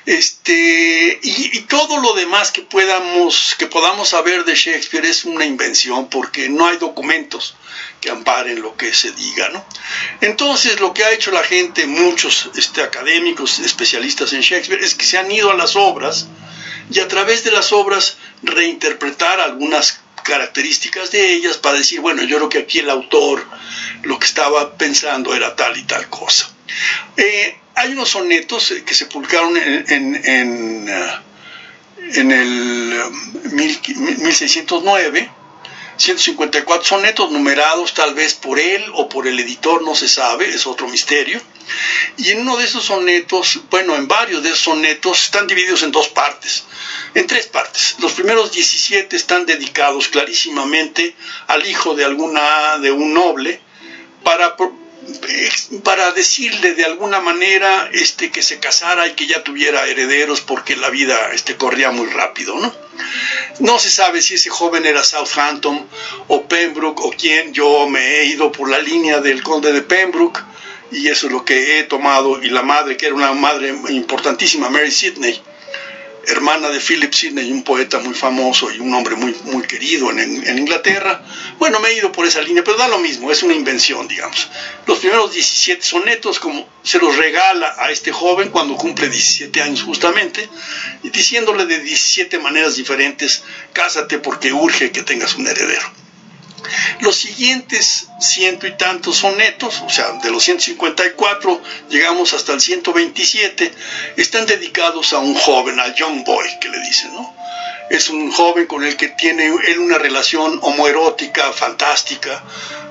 Este, 0.05 1.19
y, 1.23 1.61
todo 1.61 1.99
lo 1.99 2.13
demás 2.13 2.51
que 2.51 2.61
podamos, 2.61 3.55
saber 4.09 4.43
de 4.45 4.55
Shakespeare 4.55 5.05
es 5.05 5.25
una 5.25 5.45
invención 5.45 6.09
porque 6.09 6.49
no 6.49 6.67
hay 6.67 6.77
documentos 6.77 7.55
que 8.01 8.09
amparen 8.09 8.61
lo 8.61 8.75
que 8.75 8.93
se 8.93 9.11
diga. 9.11 9.49
¿no? 9.49 9.65
Entonces 10.21 10.79
lo 10.79 10.93
que 10.93 11.05
ha 11.05 11.11
hecho 11.11 11.31
la 11.31 11.43
gente, 11.43 11.87
muchos 11.87 12.49
este, 12.55 12.81
académicos, 12.81 13.59
especialistas 13.59 14.33
en 14.33 14.41
Shakespeare, 14.41 14.83
es 14.83 14.95
que 14.95 15.05
se 15.05 15.17
han 15.17 15.31
ido 15.31 15.51
a 15.51 15.55
las 15.55 15.75
obras 15.75 16.27
y 16.91 16.99
a 16.99 17.07
través 17.07 17.43
de 17.43 17.51
las 17.51 17.71
obras 17.71 18.17
reinterpretar 18.43 19.39
algunas 19.39 20.01
características 20.23 21.11
de 21.11 21.33
ellas 21.33 21.57
para 21.57 21.77
decir, 21.77 21.99
bueno, 22.01 22.23
yo 22.23 22.37
creo 22.37 22.49
que 22.49 22.59
aquí 22.59 22.79
el 22.79 22.89
autor 22.89 23.45
lo 24.03 24.19
que 24.19 24.25
estaba 24.25 24.77
pensando 24.77 25.33
era 25.35 25.55
tal 25.55 25.77
y 25.77 25.83
tal 25.83 26.09
cosa. 26.09 26.49
Eh, 27.17 27.57
hay 27.75 27.91
unos 27.93 28.09
sonetos 28.09 28.71
eh, 28.71 28.83
que 28.83 28.93
se 28.93 29.05
publicaron 29.07 29.55
en, 29.57 30.15
en, 30.25 30.89
eh, 30.89 31.11
el 32.15 32.93
1609, 33.51 35.29
154 35.97 36.85
sonetos 36.85 37.31
numerados 37.31 37.93
tal 37.93 38.13
vez 38.13 38.33
por 38.33 38.59
él 38.59 38.83
o 38.93 39.07
por 39.09 39.27
el 39.27 39.39
editor, 39.39 39.83
no 39.83 39.95
se 39.95 40.07
sabe, 40.07 40.49
es 40.49 40.67
otro 40.67 40.87
misterio. 40.87 41.41
Y 42.17 42.31
en 42.31 42.41
uno 42.41 42.57
de 42.57 42.65
esos 42.65 42.85
sonetos, 42.85 43.61
bueno, 43.69 43.95
en 43.95 44.07
varios 44.07 44.43
de 44.43 44.49
esos 44.49 44.61
sonetos 44.61 45.23
están 45.25 45.47
divididos 45.47 45.83
en 45.83 45.91
dos 45.91 46.09
partes, 46.09 46.65
en 47.13 47.25
tres 47.25 47.47
partes. 47.47 47.95
Los 47.99 48.13
primeros 48.13 48.51
17 48.51 49.15
están 49.15 49.45
dedicados 49.45 50.09
clarísimamente 50.09 51.15
al 51.47 51.65
hijo 51.65 51.95
de 51.95 52.05
alguna 52.05 52.79
de 52.79 52.91
un 52.91 53.13
noble 53.13 53.61
para 54.23 54.55
para 55.83 56.11
decirle 56.11 56.73
de 56.73 56.85
alguna 56.85 57.19
manera 57.19 57.89
este, 57.91 58.31
que 58.31 58.41
se 58.41 58.59
casara 58.59 59.07
y 59.07 59.13
que 59.13 59.27
ya 59.27 59.43
tuviera 59.43 59.85
herederos 59.87 60.41
porque 60.41 60.75
la 60.75 60.89
vida 60.89 61.31
este, 61.33 61.55
corría 61.55 61.91
muy 61.91 62.07
rápido, 62.07 62.55
¿no? 62.55 62.73
No 63.59 63.79
se 63.79 63.89
sabe 63.89 64.21
si 64.21 64.35
ese 64.35 64.49
joven 64.49 64.85
era 64.85 65.03
Southampton 65.03 65.87
o 66.27 66.47
Pembroke 66.47 67.01
o 67.03 67.11
quién. 67.11 67.53
Yo 67.53 67.87
me 67.87 68.19
he 68.19 68.25
ido 68.25 68.51
por 68.51 68.69
la 68.69 68.79
línea 68.79 69.19
del 69.19 69.43
conde 69.43 69.71
de 69.71 69.81
Pembroke 69.81 70.39
y 70.91 71.07
eso 71.07 71.27
es 71.27 71.33
lo 71.33 71.43
que 71.43 71.79
he 71.79 71.83
tomado. 71.83 72.41
Y 72.41 72.49
la 72.49 72.61
madre, 72.61 72.97
que 72.97 73.07
era 73.07 73.15
una 73.15 73.33
madre 73.33 73.73
importantísima, 73.89 74.69
Mary 74.69 74.91
Sidney, 74.91 75.41
hermana 76.27 76.69
de 76.69 76.79
Philip 76.79 77.13
Sidney, 77.13 77.51
un 77.51 77.63
poeta 77.63 77.99
muy 77.99 78.13
famoso 78.13 78.71
y 78.71 78.79
un 78.79 78.93
hombre 78.93 79.15
muy, 79.15 79.35
muy 79.45 79.63
querido 79.63 80.11
en, 80.11 80.57
Inglaterra. 80.57 81.23
Bueno, 81.59 81.79
me 81.79 81.89
he 81.89 81.97
ido 81.97 82.11
por 82.11 82.25
esa 82.25 82.41
línea, 82.41 82.63
pero 82.63 82.77
da 82.77 82.87
lo 82.87 82.99
mismo, 82.99 83.31
es 83.31 83.43
una 83.43 83.53
invención, 83.53 84.07
digamos. 84.07 84.49
Los 84.85 84.99
primeros 84.99 85.33
17 85.33 85.81
sonetos, 85.81 86.39
como 86.39 86.67
se 86.83 86.99
los 86.99 87.17
regala 87.17 87.75
a 87.77 87.91
este 87.91 88.11
joven 88.11 88.49
cuando 88.49 88.75
cumple 88.75 89.09
17 89.09 89.61
años 89.61 89.83
justamente, 89.83 90.47
y 91.03 91.09
diciéndole 91.09 91.65
de 91.65 91.79
17 91.79 92.39
maneras 92.39 92.75
diferentes, 92.75 93.43
cásate 93.73 94.19
porque 94.19 94.53
urge 94.53 94.91
que 94.91 95.03
tengas 95.03 95.35
un 95.35 95.47
heredero. 95.47 96.02
Los 97.01 97.15
siguientes 97.17 98.07
ciento 98.19 98.67
y 98.67 98.71
tantos 98.77 99.17
sonetos, 99.17 99.81
o 99.85 99.89
sea, 99.89 100.11
de 100.23 100.31
los 100.31 100.43
154 100.43 101.61
llegamos 101.89 102.33
hasta 102.33 102.53
el 102.53 102.61
127, 102.61 103.71
están 104.17 104.45
dedicados 104.45 105.13
a 105.13 105.19
un 105.19 105.35
joven, 105.35 105.79
al 105.79 105.93
young 105.95 106.23
boy, 106.23 106.47
que 106.59 106.69
le 106.69 106.79
dicen, 106.79 107.13
¿no? 107.13 107.35
Es 107.89 108.09
un 108.09 108.31
joven 108.31 108.65
con 108.65 108.83
el 108.83 108.95
que 108.95 109.09
tiene 109.09 109.47
él 109.47 109.79
una 109.79 109.97
relación 109.97 110.59
homoerótica 110.61 111.51
fantástica, 111.51 112.43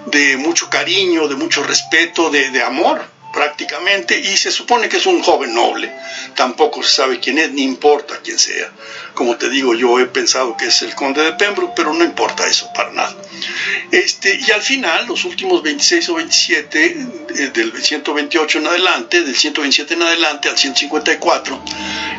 de 0.07 0.37
mucho 0.37 0.69
cariño, 0.69 1.29
de 1.29 1.37
mucho 1.37 1.63
respeto, 1.63 2.31
de, 2.31 2.51
de 2.51 2.63
amor 2.63 3.03
prácticamente, 3.33 4.19
y 4.19 4.37
se 4.37 4.53
supone 4.53 4.89
que 4.89 4.99
es 4.99 5.07
un 5.07 5.23
joven 5.23 5.55
noble. 5.55 5.91
Tampoco 6.37 6.83
se 6.83 6.95
sabe 6.95 7.19
quién 7.19 7.39
es, 7.39 7.51
ni 7.51 7.63
importa 7.63 8.21
quién 8.23 8.39
sea. 8.39 8.71
Como 9.15 9.37
te 9.37 9.49
digo, 9.49 9.75
yo 9.75 9.99
he 9.99 10.07
pensado 10.07 10.57
que 10.57 10.67
es 10.67 10.83
el 10.83 10.95
conde 10.95 11.23
de 11.23 11.33
Pembroke, 11.33 11.73
pero 11.75 11.93
no 11.95 12.05
importa 12.05 12.47
eso 12.47 12.71
para 12.75 12.93
nada. 12.93 13.17
Este, 13.91 14.41
y 14.47 14.51
al 14.51 14.63
final, 14.63 15.07
los 15.07 15.25
últimos 15.25 15.63
26 15.63 16.09
o 16.09 16.15
27, 16.15 16.85
eh, 17.37 17.51
del 17.53 17.73
128 17.73 18.59
en 18.59 18.67
adelante, 18.67 19.23
del 19.23 19.37
127 19.37 19.95
en 19.95 20.03
adelante 20.03 20.49
al 20.49 20.57
154, 20.57 21.63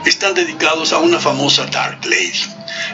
están 0.06 0.34
dedicados 0.34 0.94
a 0.94 1.00
una 1.00 1.20
famosa 1.20 1.66
Dark 1.66 2.06
Lady. 2.06 2.44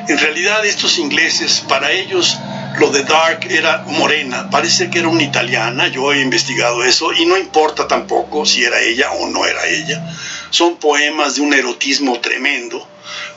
En 0.08 0.18
realidad, 0.18 0.66
estos 0.66 0.98
ingleses, 0.98 1.64
para 1.68 1.92
ellos, 1.92 2.38
lo 2.78 2.90
de 2.92 3.04
Dark 3.04 3.48
era 3.50 3.84
morena, 3.88 4.50
parece 4.50 4.90
que 4.90 5.00
era 5.00 5.10
una 5.10 5.24
italiana, 5.24 5.88
yo 5.88 6.14
he 6.14 6.22
investigado 6.22 6.84
eso 6.84 7.12
y 7.12 7.26
no 7.26 7.38
importa 7.38 7.88
tampoco 7.88 8.46
si 8.46 8.64
era 8.64 8.80
ella 8.80 9.12
o 9.12 9.28
no 9.28 9.46
era 9.46 9.68
ella. 9.68 10.16
Son 10.52 10.78
poemas 10.78 11.36
de 11.36 11.42
un 11.42 11.54
erotismo 11.54 12.20
tremendo, 12.22 12.88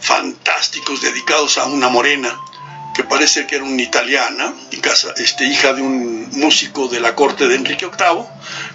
fantásticos, 0.01 1.03
dedicados 1.03 1.59
a 1.59 1.67
una 1.67 1.89
morena 1.89 2.39
que 2.95 3.05
parece 3.05 3.47
que 3.47 3.57
era 3.57 3.65
una 3.65 3.83
italiana, 3.83 4.55
este, 5.17 5.45
hija 5.45 5.73
de 5.73 5.83
un 5.83 6.29
músico 6.33 6.89
de 6.89 7.01
la 7.01 7.15
corte 7.15 7.49
de 7.49 7.57
Enrique 7.57 7.87
VIII, 7.87 8.25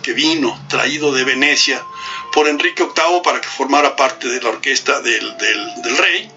que 0.01 0.13
vino 0.13 0.59
traído 0.69 1.13
de 1.13 1.23
Venecia 1.23 1.83
por 2.33 2.47
Enrique 2.47 2.83
VIII 2.83 3.21
para 3.23 3.41
que 3.41 3.47
formara 3.47 3.95
parte 3.95 4.27
de 4.27 4.41
la 4.41 4.49
orquesta 4.49 5.01
del, 5.01 5.37
del, 5.37 5.97
rey. 5.97 6.31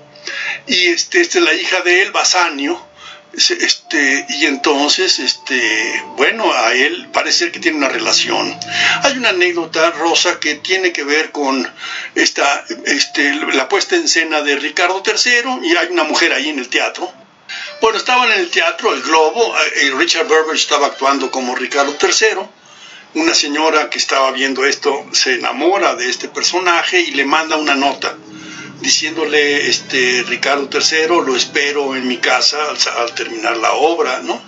Y 0.66 0.88
este, 0.88 1.20
esta 1.20 1.38
es 1.38 1.44
la 1.44 1.54
hija 1.54 1.80
de 1.80 2.02
él, 2.02 2.12
Basanio, 2.12 2.90
este, 3.32 4.26
y 4.28 4.46
entonces, 4.46 5.18
este, 5.20 6.02
bueno, 6.16 6.52
a 6.52 6.75
él 6.75 7.08
parece 7.12 7.52
que 7.52 7.60
tiene 7.60 7.78
una 7.78 7.88
relación. 7.88 8.58
Hay 9.02 9.16
una 9.16 9.30
anécdota, 9.30 9.92
Rosa, 9.92 10.40
que 10.40 10.56
tiene 10.56 10.92
que 10.92 11.04
ver 11.04 11.30
con 11.30 11.70
esta, 12.14 12.64
este, 12.87 13.34
la 13.34 13.68
puesta 13.68 13.96
en 13.96 14.04
escena 14.04 14.42
de 14.42 14.56
Ricardo 14.56 15.02
III, 15.06 15.66
y 15.66 15.76
hay 15.76 15.88
una 15.90 16.04
mujer 16.04 16.32
ahí 16.32 16.49
en 16.49 16.58
el 16.58 16.68
teatro. 16.68 17.12
Bueno, 17.80 17.99
estaban 17.99 18.30
en 18.33 18.40
el 18.40 18.50
teatro, 18.50 18.92
el 18.92 19.02
Globo, 19.02 19.54
y 19.83 19.87
eh, 19.87 19.95
Richard 19.97 20.26
Burbage 20.26 20.61
estaba 20.61 20.87
actuando 20.87 21.30
como 21.30 21.54
Ricardo 21.54 21.97
III. 22.00 22.40
Una 23.14 23.35
señora 23.35 23.90
que 23.90 23.99
estaba 23.99 24.30
viendo 24.30 24.64
esto 24.64 25.07
se 25.12 25.35
enamora 25.35 25.95
de 25.97 26.09
este 26.09 26.28
personaje 26.28 27.00
y 27.00 27.11
le 27.11 27.25
manda 27.25 27.57
una 27.57 27.75
nota 27.75 28.16
diciéndole, 28.80 29.69
este, 29.69 30.25
Ricardo 30.26 30.69
III, 30.73 31.26
lo 31.26 31.37
espero 31.37 31.95
en 31.95 32.09
mi 32.09 32.19
casa 32.19 32.59
al, 32.99 33.14
terminar 33.14 33.57
la 33.57 33.73
obra, 33.73 34.21
¿no? 34.23 34.40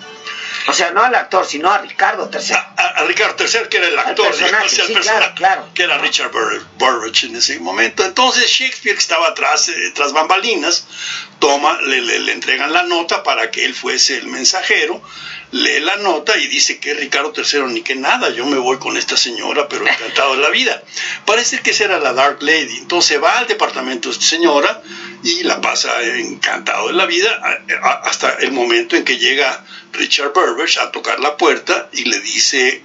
O 0.69 0.73
sea, 0.73 0.92
no 0.92 1.02
al 1.02 1.14
actor, 1.14 1.45
sino 1.47 1.71
a 1.71 1.78
Ricardo 1.78 2.31
III. 2.33 2.54
A, 2.76 3.04
Ricardo 3.04 3.45
III, 3.45 3.69
que 3.69 3.78
era 3.78 3.88
el 3.88 3.99
actor, 3.99 4.26
el 4.26 4.50
personaje, 4.50 5.35
claro, 5.35 5.69
que 5.75 5.83
era 5.83 5.99
Richard 5.99 6.31
Burridge 6.78 7.25
en 7.25 7.37
ese 7.37 7.59
momento. 7.59 8.04
Entonces 8.04 8.49
Shakespeare, 8.49 8.95
que 8.95 9.00
estaba 9.00 9.28
atrás, 9.28 9.69
eh, 9.69 9.92
tras 9.95 10.12
bambalinas, 10.12 10.87
toma, 11.40 11.81
le, 11.83 12.00
le, 12.00 12.33
entregan 12.33 12.73
la 12.73 12.85
nota 12.85 13.25
para 13.25 13.50
que 13.50 13.64
él 13.64 13.75
fuese 13.75 14.19
el 14.19 14.28
mensajero, 14.28 15.02
lee 15.50 15.81
la 15.81 15.97
nota 15.97 16.37
y 16.38 16.47
dice 16.47 16.78
que 16.78 16.95
Ricardo 16.95 17.33
III 17.37 17.64
ni 17.73 17.83
que 17.83 17.97
nada, 17.97 18.31
yo 18.31 18.47
me 18.47 18.59
voy 18.59 18.78
con 18.78 18.97
esta 18.97 19.16
señora, 19.16 19.69
pero 19.69 19.87
encantado 19.87 20.37
de 20.37 20.42
la 20.42 20.50
vida. 20.50 20.83
Parece 21.26 21.59
que 21.59 21.73
esa 21.73 21.85
era 21.85 21.99
la 21.99 22.12
Dark 22.12 22.38
Lady. 22.42 22.78
Entonces 22.78 23.23
va 23.23 23.38
al 23.38 23.49
departamento 23.49 24.09
de 24.09 24.14
esta 24.14 24.26
señora 24.26 24.83
y 25.25 25.42
la 25.42 25.61
pasa 25.61 26.02
encantado 26.02 26.88
de 26.88 26.95
la 26.95 27.07
vida 27.07 27.31
hasta 28.04 28.35
el 28.40 28.52
momento 28.52 28.97
en 28.97 29.04
que 29.04 29.19
llega 29.19 29.64
Richard 29.92 30.33
Burbage 30.52 30.80
a 30.80 30.90
tocar 30.90 31.21
la 31.21 31.37
puerta 31.37 31.88
y 31.92 32.04
le 32.04 32.21
dice 32.21 32.82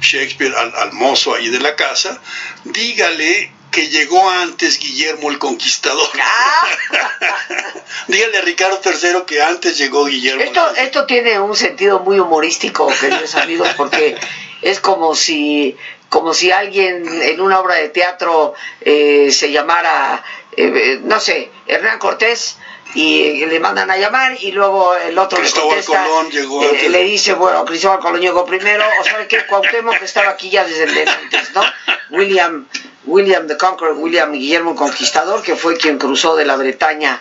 Shakespeare 0.00 0.54
al, 0.56 0.74
al 0.74 0.92
mozo 0.92 1.34
ahí 1.34 1.48
de 1.48 1.60
la 1.60 1.76
casa, 1.76 2.20
dígale 2.64 3.52
que 3.70 3.88
llegó 3.88 4.28
antes 4.28 4.78
Guillermo 4.78 5.30
el 5.30 5.38
Conquistador. 5.38 6.08
Ah. 6.20 6.68
Dígale 8.08 8.38
a 8.38 8.40
Ricardo 8.42 8.80
III 8.84 9.22
que 9.26 9.40
antes 9.40 9.78
llegó 9.78 10.06
Guillermo. 10.06 10.42
Esto, 10.42 10.74
esto 10.76 11.06
tiene 11.06 11.38
un 11.38 11.54
sentido 11.54 12.00
muy 12.00 12.18
humorístico, 12.18 12.88
queridos 13.00 13.34
amigos, 13.36 13.68
porque 13.76 14.16
es 14.62 14.80
como 14.80 15.14
si, 15.14 15.76
como 16.08 16.34
si 16.34 16.50
alguien 16.50 17.06
en 17.22 17.40
una 17.40 17.60
obra 17.60 17.76
de 17.76 17.90
teatro 17.90 18.54
eh, 18.80 19.30
se 19.30 19.52
llamara, 19.52 20.24
eh, 20.56 20.98
no 21.04 21.20
sé, 21.20 21.50
Hernán 21.66 21.98
Cortés 21.98 22.56
y 22.94 23.46
le 23.46 23.60
mandan 23.60 23.90
a 23.90 23.96
llamar 23.96 24.36
y 24.40 24.52
luego 24.52 24.94
el 24.96 25.18
otro 25.18 25.40
le 25.40 25.50
contesta, 25.50 26.06
llegó 26.30 26.62
eh, 26.62 26.88
le 26.88 27.04
dice, 27.04 27.34
bueno, 27.34 27.64
Cristóbal 27.64 28.00
Colón 28.00 28.20
llegó 28.20 28.44
primero, 28.44 28.84
o 29.00 29.04
sabe 29.04 29.28
que 29.28 29.46
Cuauhtémoc 29.46 29.98
que 29.98 30.04
estaba 30.04 30.30
aquí 30.30 30.50
ya 30.50 30.64
desde 30.64 30.84
el 30.84 31.08
antes, 31.08 31.52
¿no? 31.54 31.62
William 32.10 32.66
William 33.04 33.46
the 33.46 33.56
Conqueror, 33.56 33.94
William 33.96 34.32
Guillermo 34.32 34.74
Conquistador, 34.74 35.42
que 35.42 35.56
fue 35.56 35.76
quien 35.76 35.98
cruzó 35.98 36.36
de 36.36 36.44
la 36.44 36.56
Bretaña 36.56 37.20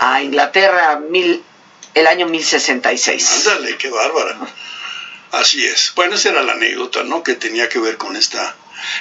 a 0.00 0.22
Inglaterra 0.22 0.98
mil, 0.98 1.42
el 1.94 2.06
año 2.06 2.26
1066. 2.26 3.46
Ándale, 3.46 3.76
qué 3.76 3.90
bárbara. 3.90 4.38
Así 5.32 5.66
es. 5.66 5.92
Bueno, 5.96 6.14
esa 6.14 6.30
era 6.30 6.42
la 6.42 6.52
anécdota, 6.52 7.02
¿no? 7.02 7.22
Que 7.22 7.34
tenía 7.34 7.68
que 7.68 7.78
ver 7.78 7.96
con 7.96 8.16
esta 8.16 8.54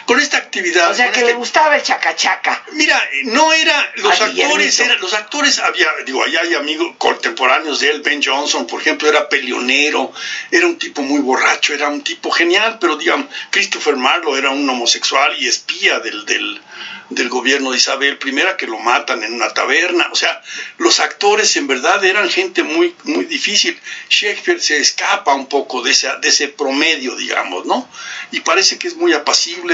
con 0.05 0.19
esta 0.19 0.37
actividad. 0.37 0.91
O 0.91 0.93
sea, 0.93 1.11
que 1.11 1.21
le 1.21 1.27
este 1.27 1.37
gustaba 1.37 1.75
el 1.75 1.83
chacachaca. 1.83 2.63
Mira, 2.73 3.01
no 3.25 3.53
era, 3.53 3.91
los 3.95 4.21
actores, 4.21 4.79
era, 4.79 4.95
los 4.95 5.13
actores 5.13 5.59
había, 5.59 5.87
digo, 6.05 6.23
allá 6.23 6.41
hay 6.41 6.53
amigos 6.55 6.95
contemporáneos 6.97 7.79
de 7.79 7.91
él, 7.91 8.01
Ben 8.01 8.21
Johnson, 8.23 8.67
por 8.67 8.81
ejemplo, 8.81 9.07
era 9.07 9.29
peleonero, 9.29 10.11
era 10.51 10.67
un 10.67 10.77
tipo 10.77 11.01
muy 11.01 11.19
borracho, 11.19 11.73
era 11.73 11.87
un 11.89 12.03
tipo 12.03 12.31
genial, 12.31 12.77
pero 12.79 12.97
digamos, 12.97 13.27
Christopher 13.49 13.95
Marlowe 13.95 14.37
era 14.37 14.49
un 14.49 14.69
homosexual 14.69 15.35
y 15.39 15.47
espía 15.47 15.99
del, 15.99 16.25
del, 16.25 16.61
del 17.09 17.29
gobierno 17.29 17.71
de 17.71 17.77
Isabel 17.77 18.19
I 18.23 18.35
que 18.57 18.67
lo 18.67 18.79
matan 18.79 19.23
en 19.23 19.33
una 19.33 19.49
taberna. 19.49 20.09
O 20.11 20.15
sea, 20.15 20.41
los 20.77 20.99
actores 20.99 21.55
en 21.57 21.67
verdad 21.67 22.03
eran 22.03 22.29
gente 22.29 22.63
muy, 22.63 22.95
muy 23.03 23.25
difícil. 23.25 23.79
Shakespeare 24.09 24.61
se 24.61 24.77
escapa 24.77 25.33
un 25.33 25.47
poco 25.47 25.81
de, 25.81 25.91
ese, 25.91 26.09
de 26.21 26.29
ese 26.29 26.47
promedio, 26.47 27.15
digamos, 27.15 27.65
¿no? 27.65 27.87
Y 28.31 28.41
parece 28.41 28.77
que 28.77 28.87
es 28.87 28.95
muy 28.95 29.13
apacible. 29.13 29.64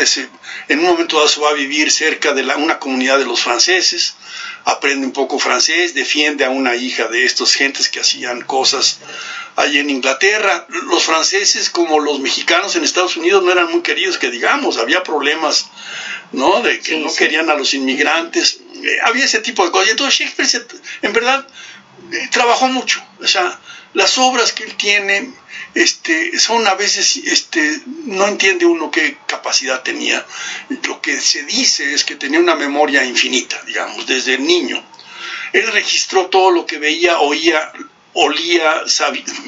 En 0.67 0.79
un 0.79 0.85
momento 0.85 1.17
dado 1.17 1.27
se 1.27 1.39
va 1.41 1.49
a 1.49 1.53
vivir 1.53 1.91
cerca 1.91 2.33
de 2.33 2.43
la, 2.43 2.57
una 2.57 2.79
comunidad 2.79 3.17
de 3.19 3.25
los 3.25 3.41
franceses, 3.41 4.15
aprende 4.65 5.05
un 5.05 5.13
poco 5.13 5.39
francés, 5.39 5.93
defiende 5.93 6.45
a 6.45 6.49
una 6.49 6.75
hija 6.75 7.07
de 7.07 7.25
estos 7.25 7.53
gentes 7.53 7.89
que 7.89 7.99
hacían 7.99 8.41
cosas 8.41 8.99
allí 9.55 9.79
en 9.79 9.89
Inglaterra. 9.89 10.65
Los 10.87 11.03
franceses, 11.03 11.69
como 11.69 11.99
los 11.99 12.19
mexicanos 12.19 12.75
en 12.75 12.83
Estados 12.83 13.17
Unidos, 13.17 13.43
no 13.43 13.51
eran 13.51 13.71
muy 13.71 13.81
queridos, 13.81 14.17
que 14.17 14.29
digamos, 14.29 14.77
había 14.77 15.03
problemas 15.03 15.69
¿no? 16.31 16.61
De 16.61 16.79
que 16.79 16.97
no 16.97 17.13
querían 17.13 17.49
a 17.49 17.55
los 17.55 17.73
inmigrantes. 17.73 18.59
Eh, 18.83 18.99
había 19.03 19.25
ese 19.25 19.39
tipo 19.39 19.65
de 19.65 19.71
cosas. 19.71 19.87
Y 19.87 19.91
entonces 19.91 20.19
Shakespeare, 20.19 20.65
en 21.01 21.13
verdad, 21.13 21.45
trabajó 22.31 22.67
mucho. 22.67 23.03
O 23.19 23.27
sea, 23.27 23.59
las 23.93 24.17
obras 24.17 24.53
que 24.53 24.63
él 24.63 24.75
tiene 24.75 25.33
este, 25.73 26.37
son 26.39 26.67
a 26.67 26.75
veces, 26.75 27.17
este, 27.17 27.81
no 28.05 28.27
entiende 28.27 28.65
uno 28.65 28.91
qué 28.91 29.17
capacidad 29.25 29.81
tenía. 29.83 30.25
Lo 30.83 31.01
que 31.01 31.19
se 31.19 31.43
dice 31.43 31.93
es 31.93 32.03
que 32.03 32.15
tenía 32.15 32.39
una 32.39 32.55
memoria 32.55 33.03
infinita, 33.03 33.61
digamos, 33.65 34.05
desde 34.05 34.35
el 34.35 34.45
niño. 34.45 34.83
Él 35.53 35.71
registró 35.71 36.27
todo 36.27 36.51
lo 36.51 36.65
que 36.65 36.77
veía, 36.77 37.19
oía, 37.19 37.71
olía, 38.13 38.83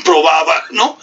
probaba, 0.04 0.66
¿no? 0.72 0.98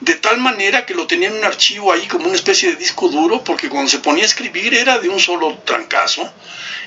De 0.00 0.14
tal 0.14 0.38
manera 0.38 0.86
que 0.86 0.94
lo 0.94 1.06
tenía 1.06 1.28
en 1.28 1.34
un 1.34 1.44
archivo 1.44 1.92
ahí 1.92 2.06
como 2.06 2.26
una 2.26 2.36
especie 2.36 2.70
de 2.70 2.76
disco 2.76 3.08
duro, 3.08 3.42
porque 3.42 3.68
cuando 3.68 3.90
se 3.90 3.98
ponía 3.98 4.22
a 4.24 4.26
escribir 4.26 4.74
era 4.74 4.98
de 4.98 5.08
un 5.08 5.18
solo 5.18 5.58
trancazo 5.64 6.32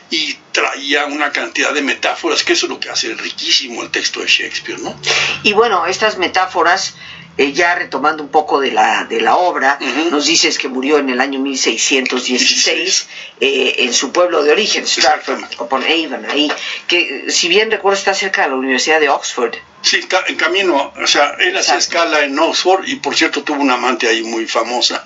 y 0.10 0.38
traía 0.52 1.06
una 1.06 1.32
cantidad 1.32 1.74
de 1.74 1.82
metáforas, 1.82 2.44
que 2.44 2.54
eso 2.54 2.68
es 2.68 2.70
lo 2.70 2.80
que 2.80 2.90
hace 2.90 3.14
riquísimo 3.16 3.82
el 3.82 3.90
texto 3.90 4.20
de 4.22 4.28
Shakespeare, 4.28 4.80
¿no? 4.80 4.96
Y 5.44 5.54
bueno, 5.54 5.88
estas 5.88 6.18
metáforas 6.18 6.96
eh, 7.38 7.52
ya 7.52 7.76
retomando 7.76 8.22
un 8.22 8.30
poco 8.30 8.60
de 8.60 8.72
la, 8.72 9.06
de 9.06 9.20
la 9.20 9.36
obra, 9.36 9.80
nos 10.12 10.26
dices 10.26 10.58
que 10.58 10.68
murió 10.68 11.00
en 11.00 11.10
el 11.10 11.20
año 11.20 11.40
1616 11.40 13.08
eh, 13.40 13.76
en 13.80 13.94
su 13.94 14.12
pueblo 14.12 14.44
de 14.44 14.52
origen, 14.52 14.86
Stratford 14.86 15.44
upon 15.60 15.84
Avon, 15.84 16.26
ahí, 16.30 16.52
que 16.88 17.32
si 17.32 17.48
bien 17.48 17.72
recuerdo 17.72 17.98
está 17.98 18.14
cerca 18.14 18.44
de 18.44 18.50
la 18.50 18.56
Universidad 18.56 19.00
de 19.00 19.10
Oxford. 19.10 19.56
Sí, 19.82 20.00
en 20.28 20.36
camino, 20.36 20.94
o 20.96 21.08
sea, 21.08 21.36
él 21.40 21.58
hacía 21.58 21.76
escala 21.76 22.24
en 22.24 22.38
Oxford 22.38 22.88
y 22.88 22.96
por 22.96 23.16
cierto 23.16 23.44
tuvo 23.44 23.62
una 23.62 23.74
amante 23.74 24.08
ahí 24.08 24.24
muy 24.24 24.46
famosa. 24.46 25.04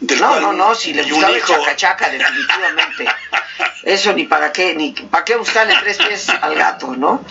no, 0.00 0.40
no, 0.40 0.52
no, 0.52 0.74
si 0.74 0.94
le 0.94 1.02
gustaba 1.02 1.36
el 1.36 1.44
chacachaca, 1.44 2.08
definitivamente. 2.08 3.06
Eso 3.82 4.12
ni 4.12 4.24
para 4.24 4.52
qué, 4.52 4.74
ni 4.74 4.92
para 4.92 5.24
qué 5.24 5.36
buscarle 5.36 5.74
tres 5.82 5.98
pies 5.98 6.28
al 6.28 6.54
gato, 6.54 6.94
¿no? 6.96 7.24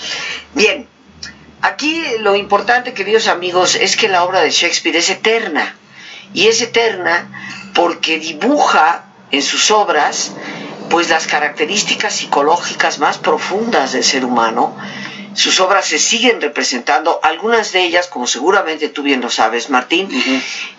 Bien, 0.53 0.87
Aquí 1.65 2.05
lo 2.19 2.35
importante, 2.35 2.93
queridos 2.93 3.27
amigos, 3.27 3.73
es 3.73 3.97
que 3.97 4.07
la 4.07 4.23
obra 4.23 4.41
de 4.41 4.51
Shakespeare 4.51 4.97
es 4.97 5.09
eterna. 5.09 5.75
Y 6.31 6.45
es 6.45 6.61
eterna 6.61 7.27
porque 7.73 8.19
dibuja 8.19 9.05
en 9.31 9.41
sus 9.41 9.71
obras 9.71 10.31
pues 10.91 11.09
las 11.09 11.25
características 11.25 12.17
psicológicas 12.17 12.99
más 12.99 13.17
profundas 13.17 13.93
del 13.93 14.03
ser 14.03 14.25
humano. 14.25 14.77
Sus 15.35 15.59
obras 15.59 15.85
se 15.85 15.99
siguen 15.99 16.41
representando, 16.41 17.19
algunas 17.21 17.71
de 17.71 17.83
ellas, 17.83 18.07
como 18.07 18.25
seguramente 18.25 18.89
tú 18.89 19.03
bien 19.03 19.21
lo 19.21 19.29
sabes, 19.29 19.69
Martín, 19.69 20.09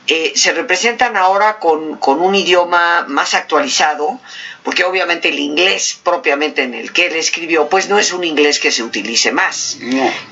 eh, 0.07 0.33
se 0.35 0.53
representan 0.53 1.17
ahora 1.17 1.59
con, 1.59 1.97
con 1.99 2.21
un 2.21 2.35
idioma 2.35 3.05
más 3.09 3.35
actualizado, 3.35 4.19
porque 4.63 4.85
obviamente 4.85 5.29
el 5.29 5.39
inglés 5.39 6.01
propiamente 6.03 6.63
en 6.63 6.75
el 6.75 6.93
que 6.93 7.07
él 7.07 7.17
escribió, 7.17 7.69
pues 7.69 7.89
no 7.89 7.99
es 7.99 8.13
un 8.13 8.25
inglés 8.25 8.59
que 8.59 8.73
se 8.73 8.83
utilice 8.83 9.31
más. 9.31 9.77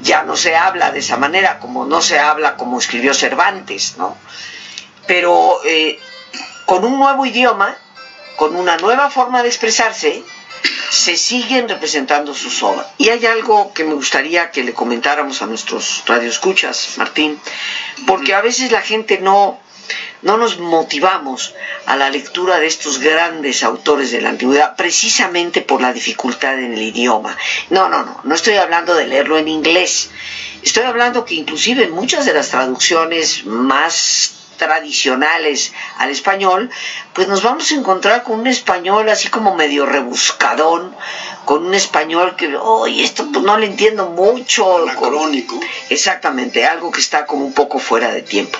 Ya 0.00 0.22
no 0.24 0.37
se 0.37 0.56
habla 0.56 0.90
de 0.90 1.00
esa 1.00 1.16
manera, 1.16 1.58
como 1.60 1.84
no 1.84 2.00
se 2.00 2.18
habla 2.18 2.56
como 2.56 2.78
escribió 2.78 3.14
Cervantes, 3.14 3.94
¿no? 3.98 4.16
Pero 5.06 5.60
eh, 5.64 5.98
con 6.66 6.84
un 6.84 6.98
nuevo 6.98 7.26
idioma, 7.26 7.76
con 8.37 8.56
una 8.56 8.76
nueva 8.78 9.10
forma 9.10 9.42
de 9.42 9.48
expresarse, 9.48 10.24
se 10.90 11.16
siguen 11.16 11.68
representando 11.68 12.35
sus 12.35 12.62
obras. 12.62 12.87
Y 12.98 13.09
hay 13.11 13.27
algo 13.27 13.72
que 13.72 13.85
me 13.85 13.94
gustaría 13.94 14.50
que 14.50 14.64
le 14.64 14.72
comentáramos 14.72 15.42
a 15.42 15.46
nuestros 15.46 16.03
radioescuchas, 16.07 16.94
Martín, 16.96 17.38
porque 18.07 18.35
a 18.35 18.40
veces 18.40 18.70
la 18.70 18.81
gente 18.81 19.18
no, 19.18 19.61
no 20.22 20.37
nos 20.37 20.59
motivamos 20.59 21.55
a 21.87 21.96
la 21.96 22.11
lectura 22.11 22.59
de 22.59 22.66
estos 22.66 22.98
grandes 22.98 23.62
autores 23.62 24.11
de 24.11 24.20
la 24.20 24.31
antigüedad 24.31 24.77
precisamente 24.77 25.62
por 25.62 25.81
la 25.81 25.92
dificultad 25.92 26.59
en 26.59 26.72
el 26.72 26.83
idioma. 26.83 27.37
No, 27.70 27.88
no, 27.88 28.05
no, 28.05 28.20
no 28.24 28.35
estoy 28.35 28.55
hablando 28.55 28.94
de 28.94 29.07
leerlo 29.07 29.38
en 29.38 29.48
inglés. 29.48 30.11
Estoy 30.62 30.85
hablando 30.85 31.24
que 31.24 31.35
inclusive 31.35 31.85
en 31.85 31.90
muchas 31.90 32.24
de 32.24 32.33
las 32.33 32.48
traducciones 32.50 33.44
más 33.44 34.43
tradicionales 34.57 35.73
al 35.99 36.11
español, 36.11 36.71
pues 37.12 37.29
nos 37.29 37.43
vamos 37.43 37.71
a 37.71 37.75
encontrar 37.75 38.23
con 38.23 38.40
un 38.40 38.47
español 38.47 39.09
así 39.09 39.29
como 39.29 39.55
medio 39.55 39.87
rebuscadón, 39.87 40.95
con 41.45 41.67
un 41.67 41.75
español 41.75 42.37
que, 42.37 42.57
oye, 42.57 43.05
esto 43.05 43.27
pues 43.33 43.45
no 43.45 43.59
le 43.59 43.67
entiendo 43.67 44.11
mucho. 44.11 44.79
Anacrónico. 44.79 45.61
exactamente, 45.90 46.64
algo 46.64 46.90
que 46.90 47.01
está 47.01 47.27
como 47.27 47.45
un 47.45 47.53
poco 47.53 47.79
fuera 47.79 48.11
de 48.11 48.23
tiempo. 48.23 48.59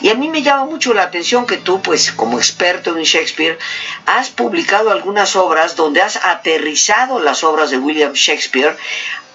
Y 0.00 0.10
a 0.10 0.14
mí 0.14 0.28
me 0.28 0.42
llama 0.42 0.66
mucho 0.66 0.94
la 0.94 1.02
atención 1.02 1.46
que 1.46 1.56
tú, 1.56 1.80
pues 1.80 2.12
como 2.12 2.38
experto 2.38 2.96
en 2.96 3.04
Shakespeare, 3.04 3.58
has 4.06 4.28
publicado 4.30 4.90
algunas 4.90 5.36
obras 5.36 5.76
donde 5.76 6.02
has 6.02 6.16
aterrizado 6.16 7.20
las 7.20 7.44
obras 7.44 7.70
de 7.70 7.78
William 7.78 8.12
Shakespeare 8.12 8.76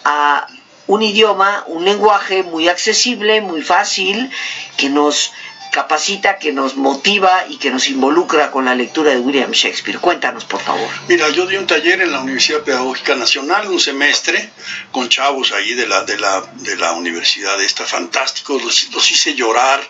a 0.03 0.47
un 0.87 1.01
idioma, 1.01 1.63
un 1.67 1.85
lenguaje 1.85 2.43
muy 2.43 2.67
accesible, 2.67 3.41
muy 3.41 3.61
fácil, 3.61 4.29
que 4.77 4.89
nos 4.89 5.31
capacita, 5.71 6.37
que 6.37 6.51
nos 6.51 6.75
motiva 6.75 7.45
y 7.49 7.57
que 7.57 7.71
nos 7.71 7.87
involucra 7.89 8.51
con 8.51 8.65
la 8.65 8.75
lectura 8.75 9.11
de 9.11 9.19
William 9.19 9.51
Shakespeare. 9.51 9.99
Cuéntanos, 9.99 10.45
por 10.45 10.59
favor. 10.61 10.87
Mira, 11.07 11.29
yo 11.29 11.47
di 11.47 11.55
un 11.55 11.65
taller 11.65 12.01
en 12.01 12.11
la 12.11 12.19
Universidad 12.19 12.61
Pedagógica 12.61 13.15
Nacional, 13.15 13.67
un 13.69 13.79
semestre, 13.79 14.51
con 14.91 15.09
chavos 15.09 15.53
ahí 15.53 15.73
de 15.73 15.87
la, 15.87 16.03
de 16.03 16.19
la, 16.19 16.41
de 16.55 16.75
la 16.75 16.91
universidad 16.91 17.59
esta, 17.61 17.85
fantásticos, 17.85 18.61
los, 18.63 19.11
hice 19.11 19.33
llorar, 19.33 19.81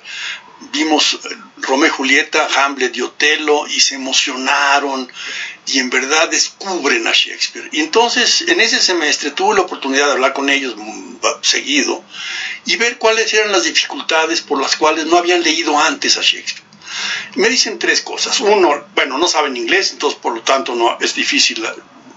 vimos 0.72 1.20
eh, 1.24 1.38
Romeo 1.58 1.88
y 1.88 1.90
Julieta, 1.90 2.48
Hamlet 2.56 2.96
y 2.96 3.02
Otelo 3.02 3.68
y 3.68 3.80
se 3.80 3.96
emocionaron 3.96 5.12
y 5.68 5.80
en 5.80 5.90
verdad 5.90 6.30
descubren 6.30 7.08
a 7.08 7.12
Shakespeare. 7.12 7.70
Y 7.72 7.82
entonces 7.82 8.42
en 8.48 8.60
ese 8.60 8.80
semestre 8.82 9.32
tuve 9.32 9.56
la 9.56 9.62
oportunidad 9.62 10.08
de 10.08 10.14
hablar 10.14 10.34
con 10.34 10.50
ellos 10.50 10.76
mm, 10.78 11.16
seguido 11.42 12.04
y 12.66 12.76
ver 12.78 12.98
cuáles 12.98 13.34
eran 13.34 13.52
las 13.52 13.64
dificultades 13.64 14.42
por 14.42 14.62
las 14.62 14.76
cuales 14.76 15.06
no 15.06 15.18
habían 15.18 15.44
leído 15.44 15.80
antes 15.80 16.18
a 16.18 16.22
Shakespeare. 16.22 16.70
Me 17.36 17.50
dicen 17.50 17.80
tres 17.80 18.02
cosas. 18.02 18.40
Uno, 18.42 18.86
bueno, 18.96 19.18
no 19.18 19.28
saben 19.28 19.56
inglés, 19.56 19.92
entonces 19.92 20.20
por 20.20 20.36
lo 20.36 20.42
tanto 20.42 20.76
no 20.76 20.98
es 21.00 21.16
difícil 21.16 21.66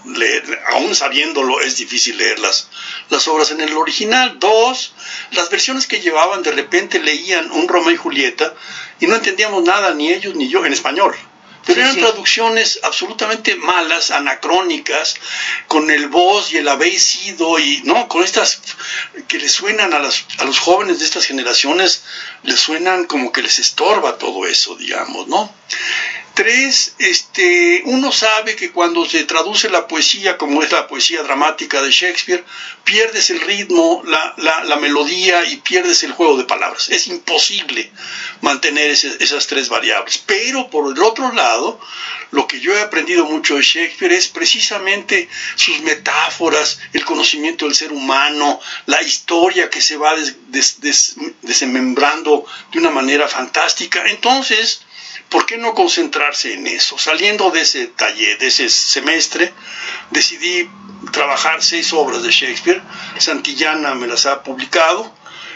leer, 0.06 0.62
aún 0.72 0.94
sabiéndolo 0.94 1.60
es 1.60 1.76
difícil 1.76 2.18
leer 2.18 2.38
las, 2.38 2.68
las 3.10 3.26
obras 3.28 3.50
en 3.50 3.60
el 3.60 3.76
original. 3.76 4.38
Dos, 4.38 4.94
las 5.32 5.50
versiones 5.50 5.86
que 5.86 6.00
llevaban 6.00 6.42
de 6.42 6.52
repente 6.52 7.00
leían 7.00 7.50
un 7.50 7.68
Romeo 7.68 7.92
y 7.92 7.96
Julieta 7.96 8.54
y 9.00 9.06
no 9.06 9.16
entendíamos 9.16 9.62
nada, 9.64 9.94
ni 9.94 10.12
ellos 10.12 10.34
ni 10.34 10.48
yo, 10.48 10.64
en 10.64 10.72
español. 10.72 11.14
Pero 11.66 11.80
eran 11.80 11.96
traducciones 11.96 12.80
absolutamente 12.82 13.56
malas, 13.56 14.10
anacrónicas, 14.10 15.14
con 15.66 15.90
el 15.90 16.08
vos 16.08 16.52
y 16.52 16.58
el 16.58 16.68
habéis 16.68 17.02
sido, 17.02 17.58
y 17.58 17.80
no, 17.84 18.06
con 18.06 18.22
estas 18.22 18.60
que 19.28 19.38
le 19.38 19.48
suenan 19.48 19.94
a, 19.94 19.98
las, 19.98 20.26
a 20.38 20.44
los 20.44 20.58
jóvenes 20.58 20.98
de 20.98 21.06
estas 21.06 21.24
generaciones, 21.24 22.04
les 22.42 22.60
suenan 22.60 23.06
como 23.06 23.32
que 23.32 23.40
les 23.40 23.58
estorba 23.58 24.18
todo 24.18 24.46
eso, 24.46 24.76
digamos, 24.76 25.26
¿no? 25.28 25.50
Tres, 26.34 26.96
este, 26.98 27.82
uno 27.84 28.10
sabe 28.10 28.56
que 28.56 28.72
cuando 28.72 29.08
se 29.08 29.22
traduce 29.22 29.70
la 29.70 29.86
poesía, 29.86 30.36
como 30.36 30.64
es 30.64 30.72
la 30.72 30.88
poesía 30.88 31.22
dramática 31.22 31.80
de 31.80 31.92
Shakespeare, 31.92 32.44
pierdes 32.82 33.30
el 33.30 33.40
ritmo, 33.40 34.02
la, 34.04 34.76
melodía 34.80 35.44
y 35.44 35.58
pierdes 35.58 36.02
el 36.02 36.10
juego 36.10 36.36
de 36.36 36.42
palabras. 36.42 36.88
Es 36.88 37.06
imposible 37.06 37.92
mantener 38.40 38.90
esas 38.90 39.46
tres 39.46 39.68
variables. 39.68 40.18
Pero 40.18 40.68
por 40.70 40.92
el 40.92 41.00
otro 41.04 41.32
lado, 41.32 41.78
lo 42.32 42.48
que 42.48 42.58
yo 42.58 42.74
he 42.74 42.80
aprendido 42.80 43.24
mucho 43.26 43.54
de 43.54 43.62
Shakespeare 43.62 44.12
es 44.12 44.26
precisamente 44.26 45.28
sus 45.54 45.82
metáforas, 45.82 46.80
el 46.92 47.04
conocimiento 47.04 47.66
del 47.66 47.76
ser 47.76 47.92
humano, 47.92 48.60
la 48.86 49.00
historia 49.02 49.70
que 49.70 49.80
se 49.80 49.96
va 49.96 50.16
desmembrando 51.42 52.44
de 52.72 52.78
una 52.80 52.90
manera 52.90 53.28
fantástica. 53.28 54.04
Entonces, 54.08 54.80
¿por 55.28 55.46
qué 55.46 55.58
no 55.58 55.74
concentrarse 55.74 56.54
en 56.54 56.66
eso? 56.66 56.98
Saliendo 56.98 57.50
de 57.50 57.62
ese 57.62 57.86
taller, 57.88 58.38
de 58.38 58.48
ese 58.48 58.68
semestre, 58.68 59.52
decidí 60.10 60.68
trabajar 61.12 61.62
seis 61.62 61.92
obras 61.92 62.22
de 62.22 62.30
Shakespeare. 62.30 62.82
Santillana 63.18 63.94
me 63.94 64.06
las 64.06 64.26
ha 64.26 64.42
publicado 64.42 65.12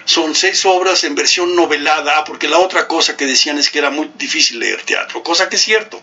son 0.09 0.35
seis 0.35 0.65
obras 0.65 1.05
en 1.05 1.15
versión 1.15 1.55
novelada, 1.55 2.25
porque 2.25 2.49
la 2.49 2.59
otra 2.59 2.89
cosa 2.89 3.15
que 3.15 3.27
decían 3.27 3.59
es 3.59 3.69
que 3.69 3.79
era 3.79 3.91
muy 3.91 4.11
difícil 4.17 4.59
leer 4.59 4.83
teatro, 4.83 5.23
cosa 5.23 5.51
que 5.51 5.57
es 5.57 5.63
cierto. 5.63 6.01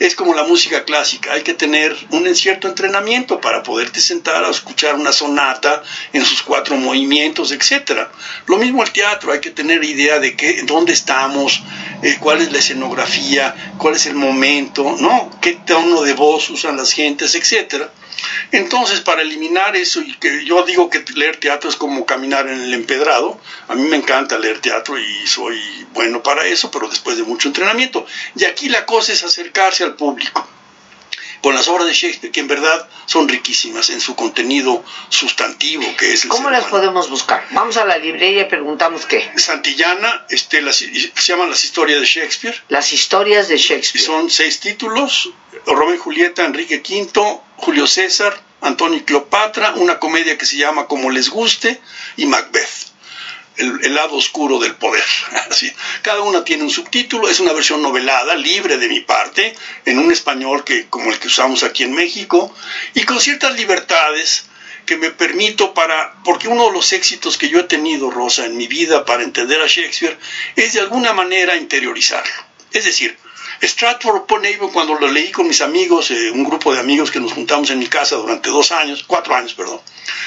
Es 0.00 0.16
como 0.16 0.34
la 0.34 0.42
música 0.42 0.84
clásica, 0.84 1.32
hay 1.32 1.42
que 1.42 1.54
tener 1.54 1.96
un 2.10 2.34
cierto 2.34 2.66
entrenamiento 2.66 3.40
para 3.40 3.62
poderte 3.62 4.00
sentar 4.00 4.44
a 4.44 4.50
escuchar 4.50 4.96
una 4.96 5.12
sonata 5.12 5.84
en 6.12 6.24
sus 6.24 6.42
cuatro 6.42 6.76
movimientos, 6.76 7.52
etc. 7.52 8.08
Lo 8.46 8.56
mismo 8.56 8.82
el 8.82 8.90
teatro, 8.90 9.32
hay 9.32 9.38
que 9.38 9.52
tener 9.52 9.84
idea 9.84 10.18
de 10.18 10.36
qué, 10.36 10.62
dónde 10.64 10.92
estamos, 10.92 11.62
eh, 12.02 12.16
cuál 12.18 12.42
es 12.42 12.50
la 12.50 12.58
escenografía, 12.58 13.74
cuál 13.78 13.94
es 13.94 14.06
el 14.06 14.16
momento, 14.16 14.96
¿no? 14.98 15.30
qué 15.40 15.52
tono 15.64 16.02
de 16.02 16.14
voz 16.14 16.50
usan 16.50 16.76
las 16.76 16.90
gentes, 16.90 17.36
etcétera 17.36 17.92
entonces, 18.52 19.00
para 19.00 19.22
eliminar 19.22 19.76
eso, 19.76 20.00
y 20.00 20.14
que 20.14 20.44
yo 20.44 20.64
digo 20.64 20.88
que 20.90 21.04
leer 21.14 21.36
teatro 21.36 21.68
es 21.68 21.76
como 21.76 22.06
caminar 22.06 22.48
en 22.48 22.60
el 22.60 22.74
empedrado, 22.74 23.40
a 23.68 23.74
mí 23.74 23.82
me 23.82 23.96
encanta 23.96 24.38
leer 24.38 24.60
teatro 24.60 24.98
y 24.98 25.26
soy 25.26 25.58
bueno 25.92 26.22
para 26.22 26.46
eso, 26.46 26.70
pero 26.70 26.88
después 26.88 27.16
de 27.16 27.24
mucho 27.24 27.48
entrenamiento. 27.48 28.06
Y 28.34 28.44
aquí 28.44 28.68
la 28.68 28.86
cosa 28.86 29.12
es 29.12 29.22
acercarse 29.22 29.84
al 29.84 29.94
público 29.94 30.48
con 31.46 31.54
las 31.54 31.68
obras 31.68 31.86
de 31.86 31.92
Shakespeare, 31.92 32.32
que 32.32 32.40
en 32.40 32.48
verdad 32.48 32.88
son 33.04 33.28
riquísimas 33.28 33.90
en 33.90 34.00
su 34.00 34.16
contenido 34.16 34.82
sustantivo, 35.10 35.84
que 35.96 36.12
es 36.12 36.24
el 36.24 36.30
¿Cómo 36.30 36.50
las 36.50 36.64
podemos 36.64 37.08
buscar? 37.08 37.46
Vamos 37.52 37.76
a 37.76 37.84
la 37.84 37.98
librería 37.98 38.42
y 38.42 38.44
preguntamos 38.46 39.06
qué. 39.06 39.30
Santillana, 39.36 40.26
este, 40.28 40.60
se 40.72 41.12
llaman 41.14 41.48
las 41.48 41.64
historias 41.64 42.00
de 42.00 42.06
Shakespeare. 42.06 42.64
Las 42.68 42.92
historias 42.92 43.46
de 43.46 43.58
Shakespeare. 43.58 44.04
Son 44.04 44.28
seis 44.28 44.58
títulos, 44.58 45.30
Romeo 45.66 45.94
y 45.94 45.98
Julieta, 45.98 46.44
Enrique 46.44 46.82
V, 46.84 47.38
Julio 47.58 47.86
César, 47.86 48.42
Antonio 48.62 48.98
y 48.98 49.02
Cleopatra, 49.02 49.74
una 49.76 50.00
comedia 50.00 50.36
que 50.36 50.46
se 50.46 50.56
llama 50.56 50.88
Como 50.88 51.12
les 51.12 51.30
guste, 51.30 51.80
y 52.16 52.26
Macbeth 52.26 52.95
el, 53.56 53.94
lado 53.94 54.16
oscuro 54.16 54.58
del 54.58 54.74
poder. 54.74 55.04
Así. 55.50 55.72
Cada 56.02 56.20
una 56.20 56.44
tiene 56.44 56.62
un 56.64 56.70
subtítulo, 56.70 57.28
es 57.28 57.40
una 57.40 57.52
versión 57.52 57.82
novelada, 57.82 58.34
libre 58.34 58.78
de 58.78 58.88
mi 58.88 59.00
parte, 59.00 59.54
en 59.84 59.98
un 59.98 60.12
español 60.12 60.64
que, 60.64 60.86
como 60.88 61.10
el 61.10 61.18
que 61.18 61.28
usamos 61.28 61.62
aquí 61.62 61.82
en 61.82 61.94
México, 61.94 62.54
y 62.94 63.02
con 63.04 63.20
ciertas 63.20 63.54
libertades 63.56 64.46
que 64.84 64.96
me 64.96 65.10
permito 65.10 65.74
para, 65.74 66.14
porque 66.24 66.48
uno 66.48 66.66
de 66.66 66.72
los 66.72 66.92
éxitos 66.92 67.36
que 67.36 67.48
yo 67.48 67.60
he 67.60 67.64
tenido, 67.64 68.10
Rosa, 68.10 68.46
en 68.46 68.56
mi 68.56 68.68
vida 68.68 69.04
para 69.04 69.24
entender 69.24 69.60
a 69.60 69.66
Shakespeare, 69.66 70.16
es 70.54 70.74
de 70.74 70.80
alguna 70.80 71.12
manera 71.12 71.56
interiorizarlo. 71.56 72.32
Es 72.72 72.84
decir, 72.84 73.18
Stratford 73.62 74.16
upon 74.16 74.44
Avon, 74.44 74.70
cuando 74.70 74.94
lo 74.94 75.08
leí 75.08 75.30
con 75.30 75.46
mis 75.46 75.60
amigos, 75.60 76.10
eh, 76.10 76.30
un 76.30 76.44
grupo 76.44 76.72
de 76.74 76.80
amigos 76.80 77.10
que 77.10 77.20
nos 77.20 77.32
juntamos 77.32 77.70
en 77.70 77.78
mi 77.78 77.86
casa 77.86 78.16
durante 78.16 78.50
dos 78.50 78.70
años, 78.72 79.04
cuatro 79.06 79.34
años, 79.34 79.54
perdón, 79.54 79.80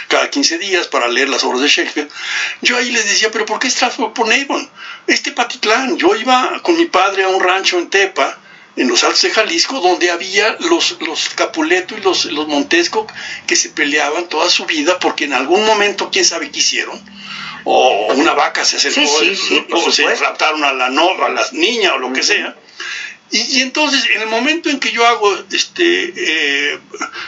cada 0.07 0.29
15 0.29 0.57
días 0.57 0.87
para 0.87 1.07
leer 1.07 1.29
las 1.29 1.43
obras 1.43 1.61
de 1.61 1.67
Shakespeare, 1.67 2.09
yo 2.61 2.77
ahí 2.77 2.91
les 2.91 3.05
decía, 3.05 3.29
pero 3.31 3.45
¿por 3.45 3.59
qué 3.59 3.69
Stratford 3.69 4.09
upon 4.09 4.31
Avon? 4.31 4.69
Este 5.07 5.31
Patitlán, 5.31 5.97
yo 5.97 6.15
iba 6.15 6.59
con 6.63 6.77
mi 6.77 6.85
padre 6.85 7.23
a 7.23 7.29
un 7.29 7.41
rancho 7.41 7.77
en 7.77 7.89
Tepa, 7.89 8.39
en 8.75 8.87
los 8.87 9.03
Altos 9.03 9.21
de 9.23 9.31
Jalisco, 9.31 9.79
donde 9.81 10.09
había 10.09 10.55
los, 10.61 10.97
los 11.01 11.29
Capuleto 11.29 11.97
y 11.97 12.01
los, 12.01 12.25
los 12.25 12.47
Montesco 12.47 13.07
que 13.45 13.55
se 13.55 13.69
peleaban 13.69 14.29
toda 14.29 14.49
su 14.49 14.65
vida 14.65 14.97
porque 14.99 15.25
en 15.25 15.33
algún 15.33 15.65
momento, 15.65 16.09
quién 16.11 16.23
sabe 16.23 16.49
qué 16.49 16.59
hicieron, 16.59 16.99
o 17.65 18.13
una 18.13 18.33
vaca 18.33 18.63
se 18.63 18.77
acercó, 18.77 19.01
o 19.71 19.91
se 19.91 20.15
raptaron 20.15 20.63
a 20.63 20.71
la 20.71 20.89
novia, 20.89 21.25
a 21.25 21.29
las 21.29 21.51
niñas 21.51 21.93
o 21.93 21.97
lo 21.99 22.13
que 22.13 22.23
sea 22.23 22.55
y, 23.31 23.61
entonces, 23.61 24.05
en 24.15 24.21
el 24.21 24.27
momento 24.27 24.69
en 24.69 24.79
que 24.79 24.91
yo 24.91 25.05
hago 25.05 25.35
este 25.51 26.13
eh, 26.15 26.79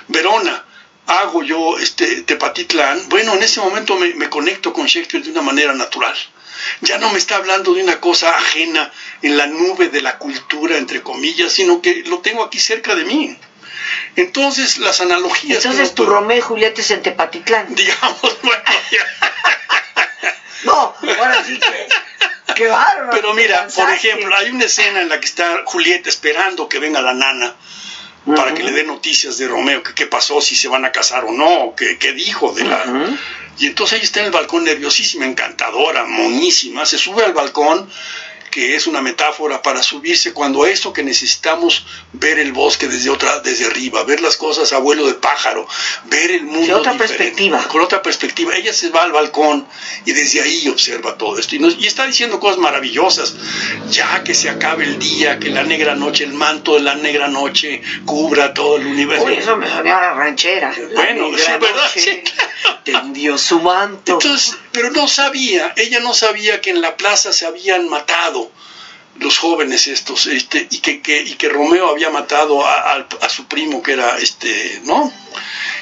Verona, 0.08 0.66
hago 1.06 1.44
yo 1.44 1.78
este 1.78 2.24
Tepatitlán, 2.24 3.10
bueno, 3.10 3.34
en 3.34 3.44
ese 3.44 3.60
momento 3.60 3.98
me, 3.98 4.14
me, 4.16 4.30
conecto 4.30 4.74
con 4.74 4.86
Shakespeare 4.86 5.24
de 5.24 5.32
una 5.32 5.42
manera 5.42 5.74
natural. 5.74 6.16
Ya 6.82 6.98
no 6.98 7.12
me 7.12 7.18
está 7.18 7.38
hablando 7.38 7.74
de 7.74 7.84
una 7.84 8.00
cosa 8.00 8.36
ajena 8.36 8.92
en 9.22 9.38
la 9.38 9.48
nube 9.48 9.90
de 9.90 10.02
la 10.02 10.18
cultura, 10.18 10.78
entre 10.78 11.02
comillas, 11.02 11.52
sino 11.52 11.82
que 11.82 12.04
lo 12.06 12.20
tengo 12.20 12.44
aquí 12.44 12.60
cerca 12.60 12.96
de 12.96 13.06
mí. 13.06 13.38
Entonces, 14.16 14.78
las 14.78 15.02
analogías... 15.02 15.64
Entonces, 15.64 15.96
tu 15.96 16.06
Romeo 16.06 16.38
y 16.38 16.42
Julieta 16.42 16.82
es 16.82 16.92
en 16.92 17.02
Tepatitlán. 17.02 17.68
Digamos, 17.76 18.38
bueno, 18.44 18.64
no, 20.64 20.96
ahora 21.20 21.44
sí 21.44 21.60
que 21.60 21.88
pero 23.12 23.34
mira, 23.34 23.68
por 23.76 23.90
ejemplo, 23.90 24.36
hay 24.36 24.50
una 24.50 24.66
escena 24.66 25.02
en 25.02 25.10
la 25.10 25.20
que 25.20 25.26
está 25.26 25.64
Julieta 25.66 26.10
esperando 26.10 26.68
que 26.68 26.80
venga 26.80 27.02
la 27.02 27.14
nana 27.14 27.56
para 28.36 28.54
que 28.54 28.64
le 28.64 28.72
dé 28.72 28.84
noticias 28.84 29.38
de 29.38 29.48
Romeo, 29.48 29.82
que 29.82 29.94
qué 29.94 30.06
pasó, 30.06 30.42
si 30.42 30.56
se 30.56 30.68
van 30.68 30.86
a 30.86 30.92
casar 30.92 31.26
o 31.26 31.32
no, 31.32 31.74
qué, 31.76 32.14
dijo 32.14 32.54
de 32.54 32.66
la... 32.66 32.86
Y 33.58 33.68
entonces 33.68 33.98
ella 33.98 34.06
está 34.06 34.20
en 34.22 34.28
el 34.28 34.32
balcón 34.32 34.64
nerviosísima, 34.64 35.26
encantadora, 35.26 36.06
monísima, 36.06 36.86
se 36.86 36.98
sube 36.98 37.24
al 37.24 37.34
balcón 37.34 37.90
que 38.52 38.76
es 38.76 38.86
una 38.86 39.02
metáfora 39.02 39.62
para 39.62 39.82
subirse 39.82 40.34
cuando 40.34 40.66
esto 40.66 40.92
que 40.92 41.04
necesitamos 41.04 41.86
ver 42.14 42.38
el 42.38 42.52
bosque 42.52 42.88
desde 42.88 43.10
otra 43.10 43.40
desde 43.40 43.66
arriba, 43.66 44.04
ver 44.04 44.22
las 44.22 44.36
cosas 44.36 44.74
a 44.74 44.78
vuelo 44.78 45.08
de 45.08 45.14
pájaro, 45.14 45.68
ver 46.06 46.32
el 46.32 46.44
mundo 46.44 46.68
de 46.68 46.74
otra 46.74 46.98
perspectiva, 46.98 47.66
con 47.70 47.82
otra 47.82 48.02
perspectiva. 48.02 48.54
Ella 48.56 48.74
se 48.74 48.90
va 48.90 49.04
al 49.04 49.14
balcón 49.14 49.66
y 50.06 50.12
desde 50.12 50.42
ahí 50.42 50.68
observa 50.68 51.18
todo 51.18 51.40
esto 51.40 51.56
y, 51.56 51.88
está 51.88 52.06
diciendo 52.06 52.40
cosas 52.40 52.60
maravillosas. 52.60 53.36
Ya 53.90 54.24
que 54.24 54.34
se 54.34 54.50
acabe 54.50 54.84
el 54.84 55.00
día, 55.00 55.40
que 55.40 55.50
la 55.50 55.64
negra 55.64 55.96
noche, 55.96 56.26
el 56.26 56.34
manto 56.34 56.76
de 56.76 56.82
la 56.82 56.96
negra 56.96 57.28
noche 57.30 57.82
cubra 58.06 58.54
todo 58.54 58.78
el 58.78 58.88
universo. 58.88 59.26
Uy, 59.26 59.36
eso 59.36 59.56
me 59.56 59.70
sonía 59.70 59.98
a 59.98 60.02
la 60.02 60.14
ranchera. 60.14 60.74
Bueno, 60.94 61.36
es 61.36 61.48
verdad. 61.60 61.90
Sí, 61.94 62.22
tendió 62.84 63.38
su 63.38 63.60
manto. 63.62 64.14
Entonces, 64.14 64.58
pero 64.72 64.92
no 64.92 65.08
sabía, 65.08 65.74
ella 65.76 66.00
no 66.00 66.14
sabía 66.14 66.62
que 66.62 66.70
en 66.70 66.82
la 66.82 66.98
plaza 66.98 67.34
se 67.34 67.46
habían 67.46 67.90
matado 67.90 68.52
los 69.20 69.38
jóvenes 69.38 69.88
estos, 69.88 70.28
este, 70.28 70.68
y 70.70 70.80
que, 70.80 71.22
y 71.22 71.34
que 71.36 71.50
Romeo 71.50 71.90
había 71.90 72.10
matado 72.10 72.66
a, 72.66 73.06
su 73.30 73.46
primo 73.46 73.82
que 73.84 73.94
era 73.94 74.18
este, 74.18 74.82
¿no? 74.84 75.12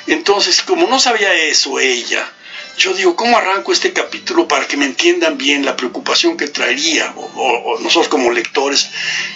Entonces, 0.07 0.61
como 0.61 0.87
no 0.87 0.99
sabía 0.99 1.33
eso 1.33 1.79
ella, 1.79 2.29
yo 2.77 2.93
digo, 2.93 3.15
¿cómo 3.15 3.37
arranco 3.37 3.71
este 3.71 3.93
capítulo 3.93 4.47
para 4.47 4.67
que 4.67 4.77
me 4.77 4.85
entiendan 4.85 5.37
bien 5.37 5.65
la 5.65 5.75
preocupación 5.75 6.37
que 6.37 6.47
traería, 6.47 7.13
o, 7.15 7.77
nosotros 7.81 8.07
como 8.07 8.31
lectores? 8.31 8.89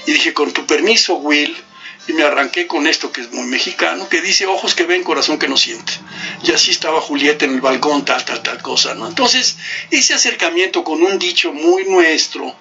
Y 0.08 0.14
dije, 0.14 0.34
con 0.34 0.52
tu 0.52 0.66
permiso, 0.66 1.16
Will, 1.16 1.56
y 2.08 2.14
me 2.14 2.24
arranqué 2.24 2.68
con 2.68 2.86
esto 2.88 3.12
que 3.12 3.22
es 3.22 3.32
muy 3.32 3.46
mexicano, 3.46 4.10
que 4.10 4.22
dice 4.22 4.46
ojos 4.46 4.76
que 4.76 4.84
ven, 4.84 5.04
corazón 5.04 5.40
que 5.40 5.48
no 5.48 5.58
siente. 5.58 5.94
Y 6.44 6.52
así 6.52 6.72
estaba 6.72 7.00
Julieta 7.00 7.46
en 7.46 7.54
el 7.54 7.62
balcón, 7.62 8.04
tal, 8.04 8.24
tal, 8.26 8.42
tal 8.44 8.62
cosa, 8.62 8.94
¿no? 8.94 9.08
Entonces, 9.08 9.58
ese 9.90 10.14
acercamiento 10.14 10.84
con 10.84 11.02
un 11.02 11.18
dicho 11.18 11.54
muy 11.54 11.86
nuestro, 11.86 12.54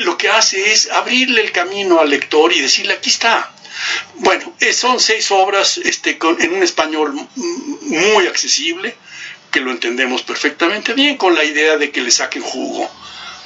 lo 0.00 0.16
que 0.16 0.30
hace 0.30 0.72
es 0.72 0.90
abrirle 0.90 1.42
el 1.42 1.52
camino 1.52 2.00
al 2.00 2.10
lector 2.10 2.52
y 2.52 2.60
decirle, 2.60 2.94
aquí 2.94 3.10
está. 3.10 3.52
Bueno, 4.14 4.54
eh, 4.60 4.72
son 4.72 4.98
seis 4.98 5.30
obras 5.30 5.76
este, 5.78 6.18
en 6.38 6.54
un 6.54 6.62
español 6.62 7.14
muy 7.34 8.26
accesible, 8.26 8.96
que 9.52 9.60
lo 9.60 9.70
entendemos 9.70 10.22
perfectamente 10.22 10.94
bien, 10.94 11.18
con 11.18 11.34
la 11.34 11.44
idea 11.44 11.76
de 11.76 11.90
que 11.90 12.00
le 12.00 12.10
saquen 12.10 12.42
jugo 12.42 12.90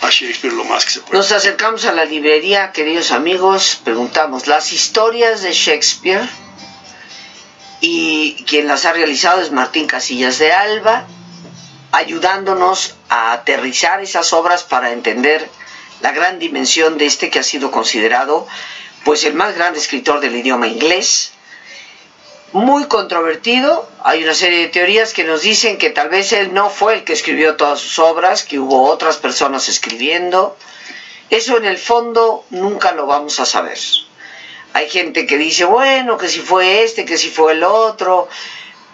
a 0.01 0.09
Shakespeare 0.09 0.55
lo 0.55 0.65
más 0.65 0.85
que 0.85 0.93
se 0.93 1.01
puede. 1.01 1.19
Nos 1.19 1.33
acercamos 1.33 1.85
a 1.85 1.93
la 1.93 2.05
librería, 2.05 2.73
queridos 2.73 3.11
amigos, 3.13 3.81
preguntamos, 3.85 4.47
las 4.47 4.73
historias 4.73 5.43
de 5.43 5.53
Shakespeare, 5.53 6.29
y 7.81 8.45
quien 8.45 8.67
las 8.67 8.85
ha 8.85 8.93
realizado 8.93 9.41
es 9.41 9.53
Martín 9.53 9.87
Casillas 9.87 10.39
de 10.39 10.53
Alba, 10.53 11.07
ayudándonos 11.93 12.95
a 13.09 13.33
aterrizar 13.33 14.03
esas 14.03 14.33
obras 14.33 14.63
para 14.63 14.93
entender 14.93 15.49
la 16.01 16.13
gran 16.13 16.39
dimensión 16.39 16.99
de 16.99 17.07
este 17.07 17.31
que 17.31 17.41
ha 17.41 17.43
sido 17.43 17.71
considerado 17.71 18.47
pues 19.05 19.25
el 19.25 19.35
más 19.35 19.55
grande 19.55 19.79
escritor 19.79 20.21
del 20.21 20.37
idioma 20.37 20.67
inglés, 20.67 21.33
muy 22.53 22.87
controvertido, 22.87 23.89
hay 24.03 24.25
una 24.25 24.35
serie 24.35 24.61
de 24.61 24.69
teorías 24.69 25.13
que 25.13 25.25
nos 25.25 25.43
dicen 25.43 25.79
que 25.79 25.91
tal 25.91 26.09
vez 26.09 26.33
él 26.33 26.53
no 26.53 26.69
fue 26.69 26.95
el 26.95 27.05
que 27.05 27.13
escribió 27.13 27.57
todas 27.57 27.79
sus 27.79 27.99
obras, 27.99 28.45
que 28.45 28.59
hubo 28.59 28.85
otras 28.91 29.19
personas 29.19 29.69
escribiendo, 29.69 30.57
eso 31.31 31.57
en 31.57 31.65
el 31.65 31.79
fondo 31.79 32.45
nunca 32.51 32.93
lo 32.93 33.07
vamos 33.07 33.39
a 33.39 33.47
saber. 33.47 33.79
Hay 34.73 34.91
gente 34.91 35.27
que 35.27 35.39
dice, 35.39 35.65
bueno, 35.65 36.19
que 36.19 36.29
si 36.29 36.41
fue 36.41 36.83
este, 36.83 37.05
que 37.05 37.19
si 37.19 37.31
fue 37.31 37.53
el 37.53 37.63
otro, 37.63 38.29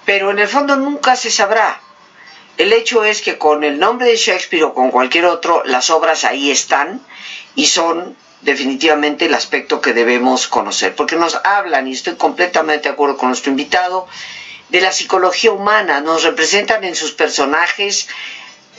pero 0.05 0.31
en 0.31 0.39
el 0.39 0.49
fondo 0.49 0.77
nunca 0.77 1.17
se 1.17 1.31
sabrá. 1.31 1.81
El 2.59 2.73
hecho 2.73 3.05
es 3.05 3.21
que 3.23 3.39
con 3.39 3.65
el 3.65 3.79
nombre 3.79 4.07
de 4.07 4.17
Shakespeare 4.17 4.65
o 4.65 4.75
con 4.75 4.91
cualquier 4.91 5.27
otro, 5.27 5.63
las 5.65 5.91
obras 5.91 6.25
ahí 6.25 6.51
están 6.51 7.01
y 7.55 7.67
son 7.67 8.17
definitivamente 8.47 9.27
el 9.27 9.35
aspecto 9.35 9.81
que 9.81 9.93
debemos 9.93 10.47
conocer, 10.47 10.95
porque 10.95 11.17
nos 11.17 11.35
hablan, 11.45 11.89
y 11.89 11.93
estoy 11.93 12.15
completamente 12.15 12.85
de 12.89 12.95
acuerdo 12.95 13.17
con 13.19 13.29
nuestro 13.29 13.51
invitado, 13.51 14.07
de 14.69 14.81
la 14.81 14.93
psicología 14.93 15.51
humana, 15.51 16.01
nos 16.01 16.23
representan 16.23 16.85
en 16.85 16.95
sus 16.95 17.13
personajes 17.13 18.09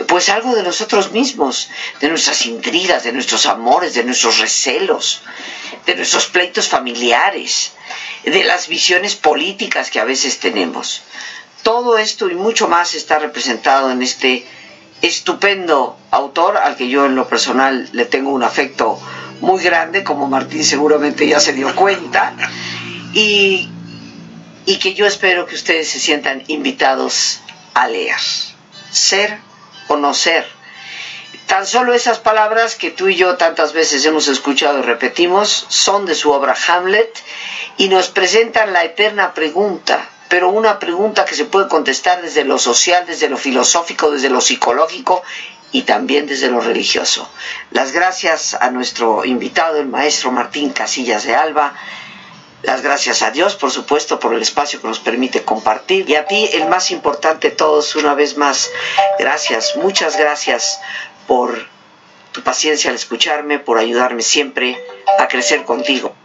pues 0.07 0.29
algo 0.29 0.55
de 0.55 0.63
nosotros 0.63 1.11
mismos, 1.11 1.69
de 1.99 2.07
nuestras 2.07 2.45
intrigas, 2.45 3.03
de 3.03 3.11
nuestros 3.11 3.45
amores, 3.45 3.93
de 3.95 4.03
nuestros 4.03 4.39
recelos, 4.39 5.21
de 5.85 5.95
nuestros 5.95 6.27
pleitos 6.27 6.69
familiares, 6.69 7.73
de 8.23 8.43
las 8.43 8.67
visiones 8.67 9.15
políticas 9.15 9.89
que 9.89 9.99
a 9.99 10.05
veces 10.05 10.39
tenemos. 10.39 11.01
Todo 11.63 11.97
esto 11.97 12.29
y 12.29 12.35
mucho 12.35 12.67
más 12.67 12.93
está 12.93 13.19
representado 13.19 13.91
en 13.91 14.01
este 14.01 14.45
estupendo 15.01 15.97
autor 16.11 16.57
al 16.57 16.77
que 16.77 16.89
yo 16.89 17.05
en 17.05 17.15
lo 17.15 17.27
personal 17.27 17.89
le 17.91 18.05
tengo 18.05 18.29
un 18.31 18.43
afecto 18.43 18.99
muy 19.41 19.63
grande, 19.63 20.03
como 20.03 20.27
Martín 20.27 20.63
seguramente 20.63 21.27
ya 21.27 21.39
se 21.39 21.53
dio 21.53 21.75
cuenta, 21.75 22.33
y, 23.13 23.69
y 24.65 24.77
que 24.77 24.93
yo 24.93 25.05
espero 25.05 25.45
que 25.45 25.55
ustedes 25.55 25.89
se 25.89 25.99
sientan 25.99 26.43
invitados 26.47 27.39
a 27.73 27.87
leer. 27.87 28.19
Ser 28.91 29.39
o 29.87 29.97
no 29.97 30.13
ser. 30.13 30.45
Tan 31.45 31.65
solo 31.65 31.93
esas 31.93 32.19
palabras 32.19 32.75
que 32.75 32.91
tú 32.91 33.07
y 33.07 33.15
yo 33.15 33.37
tantas 33.37 33.71
veces 33.71 34.03
hemos 34.05 34.27
escuchado 34.27 34.79
y 34.79 34.81
repetimos 34.81 35.65
son 35.69 36.05
de 36.05 36.13
su 36.13 36.31
obra 36.31 36.55
Hamlet 36.67 37.09
y 37.77 37.87
nos 37.87 38.09
presentan 38.09 38.73
la 38.73 38.83
eterna 38.83 39.33
pregunta, 39.33 40.09
pero 40.27 40.49
una 40.49 40.77
pregunta 40.77 41.23
que 41.23 41.35
se 41.35 41.45
puede 41.45 41.69
contestar 41.69 42.21
desde 42.21 42.43
lo 42.43 42.59
social, 42.59 43.05
desde 43.07 43.29
lo 43.29 43.37
filosófico, 43.37 44.11
desde 44.11 44.29
lo 44.29 44.41
psicológico 44.41 45.23
y 45.71 45.83
también 45.83 46.27
desde 46.27 46.49
lo 46.49 46.61
religioso. 46.61 47.29
Las 47.71 47.91
gracias 47.91 48.53
a 48.53 48.69
nuestro 48.71 49.25
invitado, 49.25 49.79
el 49.79 49.87
maestro 49.87 50.31
Martín 50.31 50.71
Casillas 50.71 51.23
de 51.25 51.35
Alba. 51.35 51.73
Las 52.63 52.81
gracias 52.81 53.21
a 53.21 53.31
Dios, 53.31 53.55
por 53.55 53.71
supuesto, 53.71 54.19
por 54.19 54.33
el 54.33 54.41
espacio 54.41 54.81
que 54.81 54.87
nos 54.87 54.99
permite 54.99 55.43
compartir. 55.43 56.09
Y 56.09 56.15
a 56.15 56.25
ti, 56.25 56.49
el 56.53 56.67
más 56.67 56.91
importante 56.91 57.49
de 57.49 57.55
todos, 57.55 57.95
una 57.95 58.13
vez 58.15 58.37
más, 58.37 58.71
gracias, 59.19 59.75
muchas 59.75 60.17
gracias 60.17 60.79
por 61.27 61.67
tu 62.31 62.41
paciencia 62.41 62.89
al 62.89 62.95
escucharme, 62.95 63.59
por 63.59 63.77
ayudarme 63.77 64.21
siempre 64.23 64.77
a 65.19 65.27
crecer 65.27 65.65
contigo. 65.65 66.15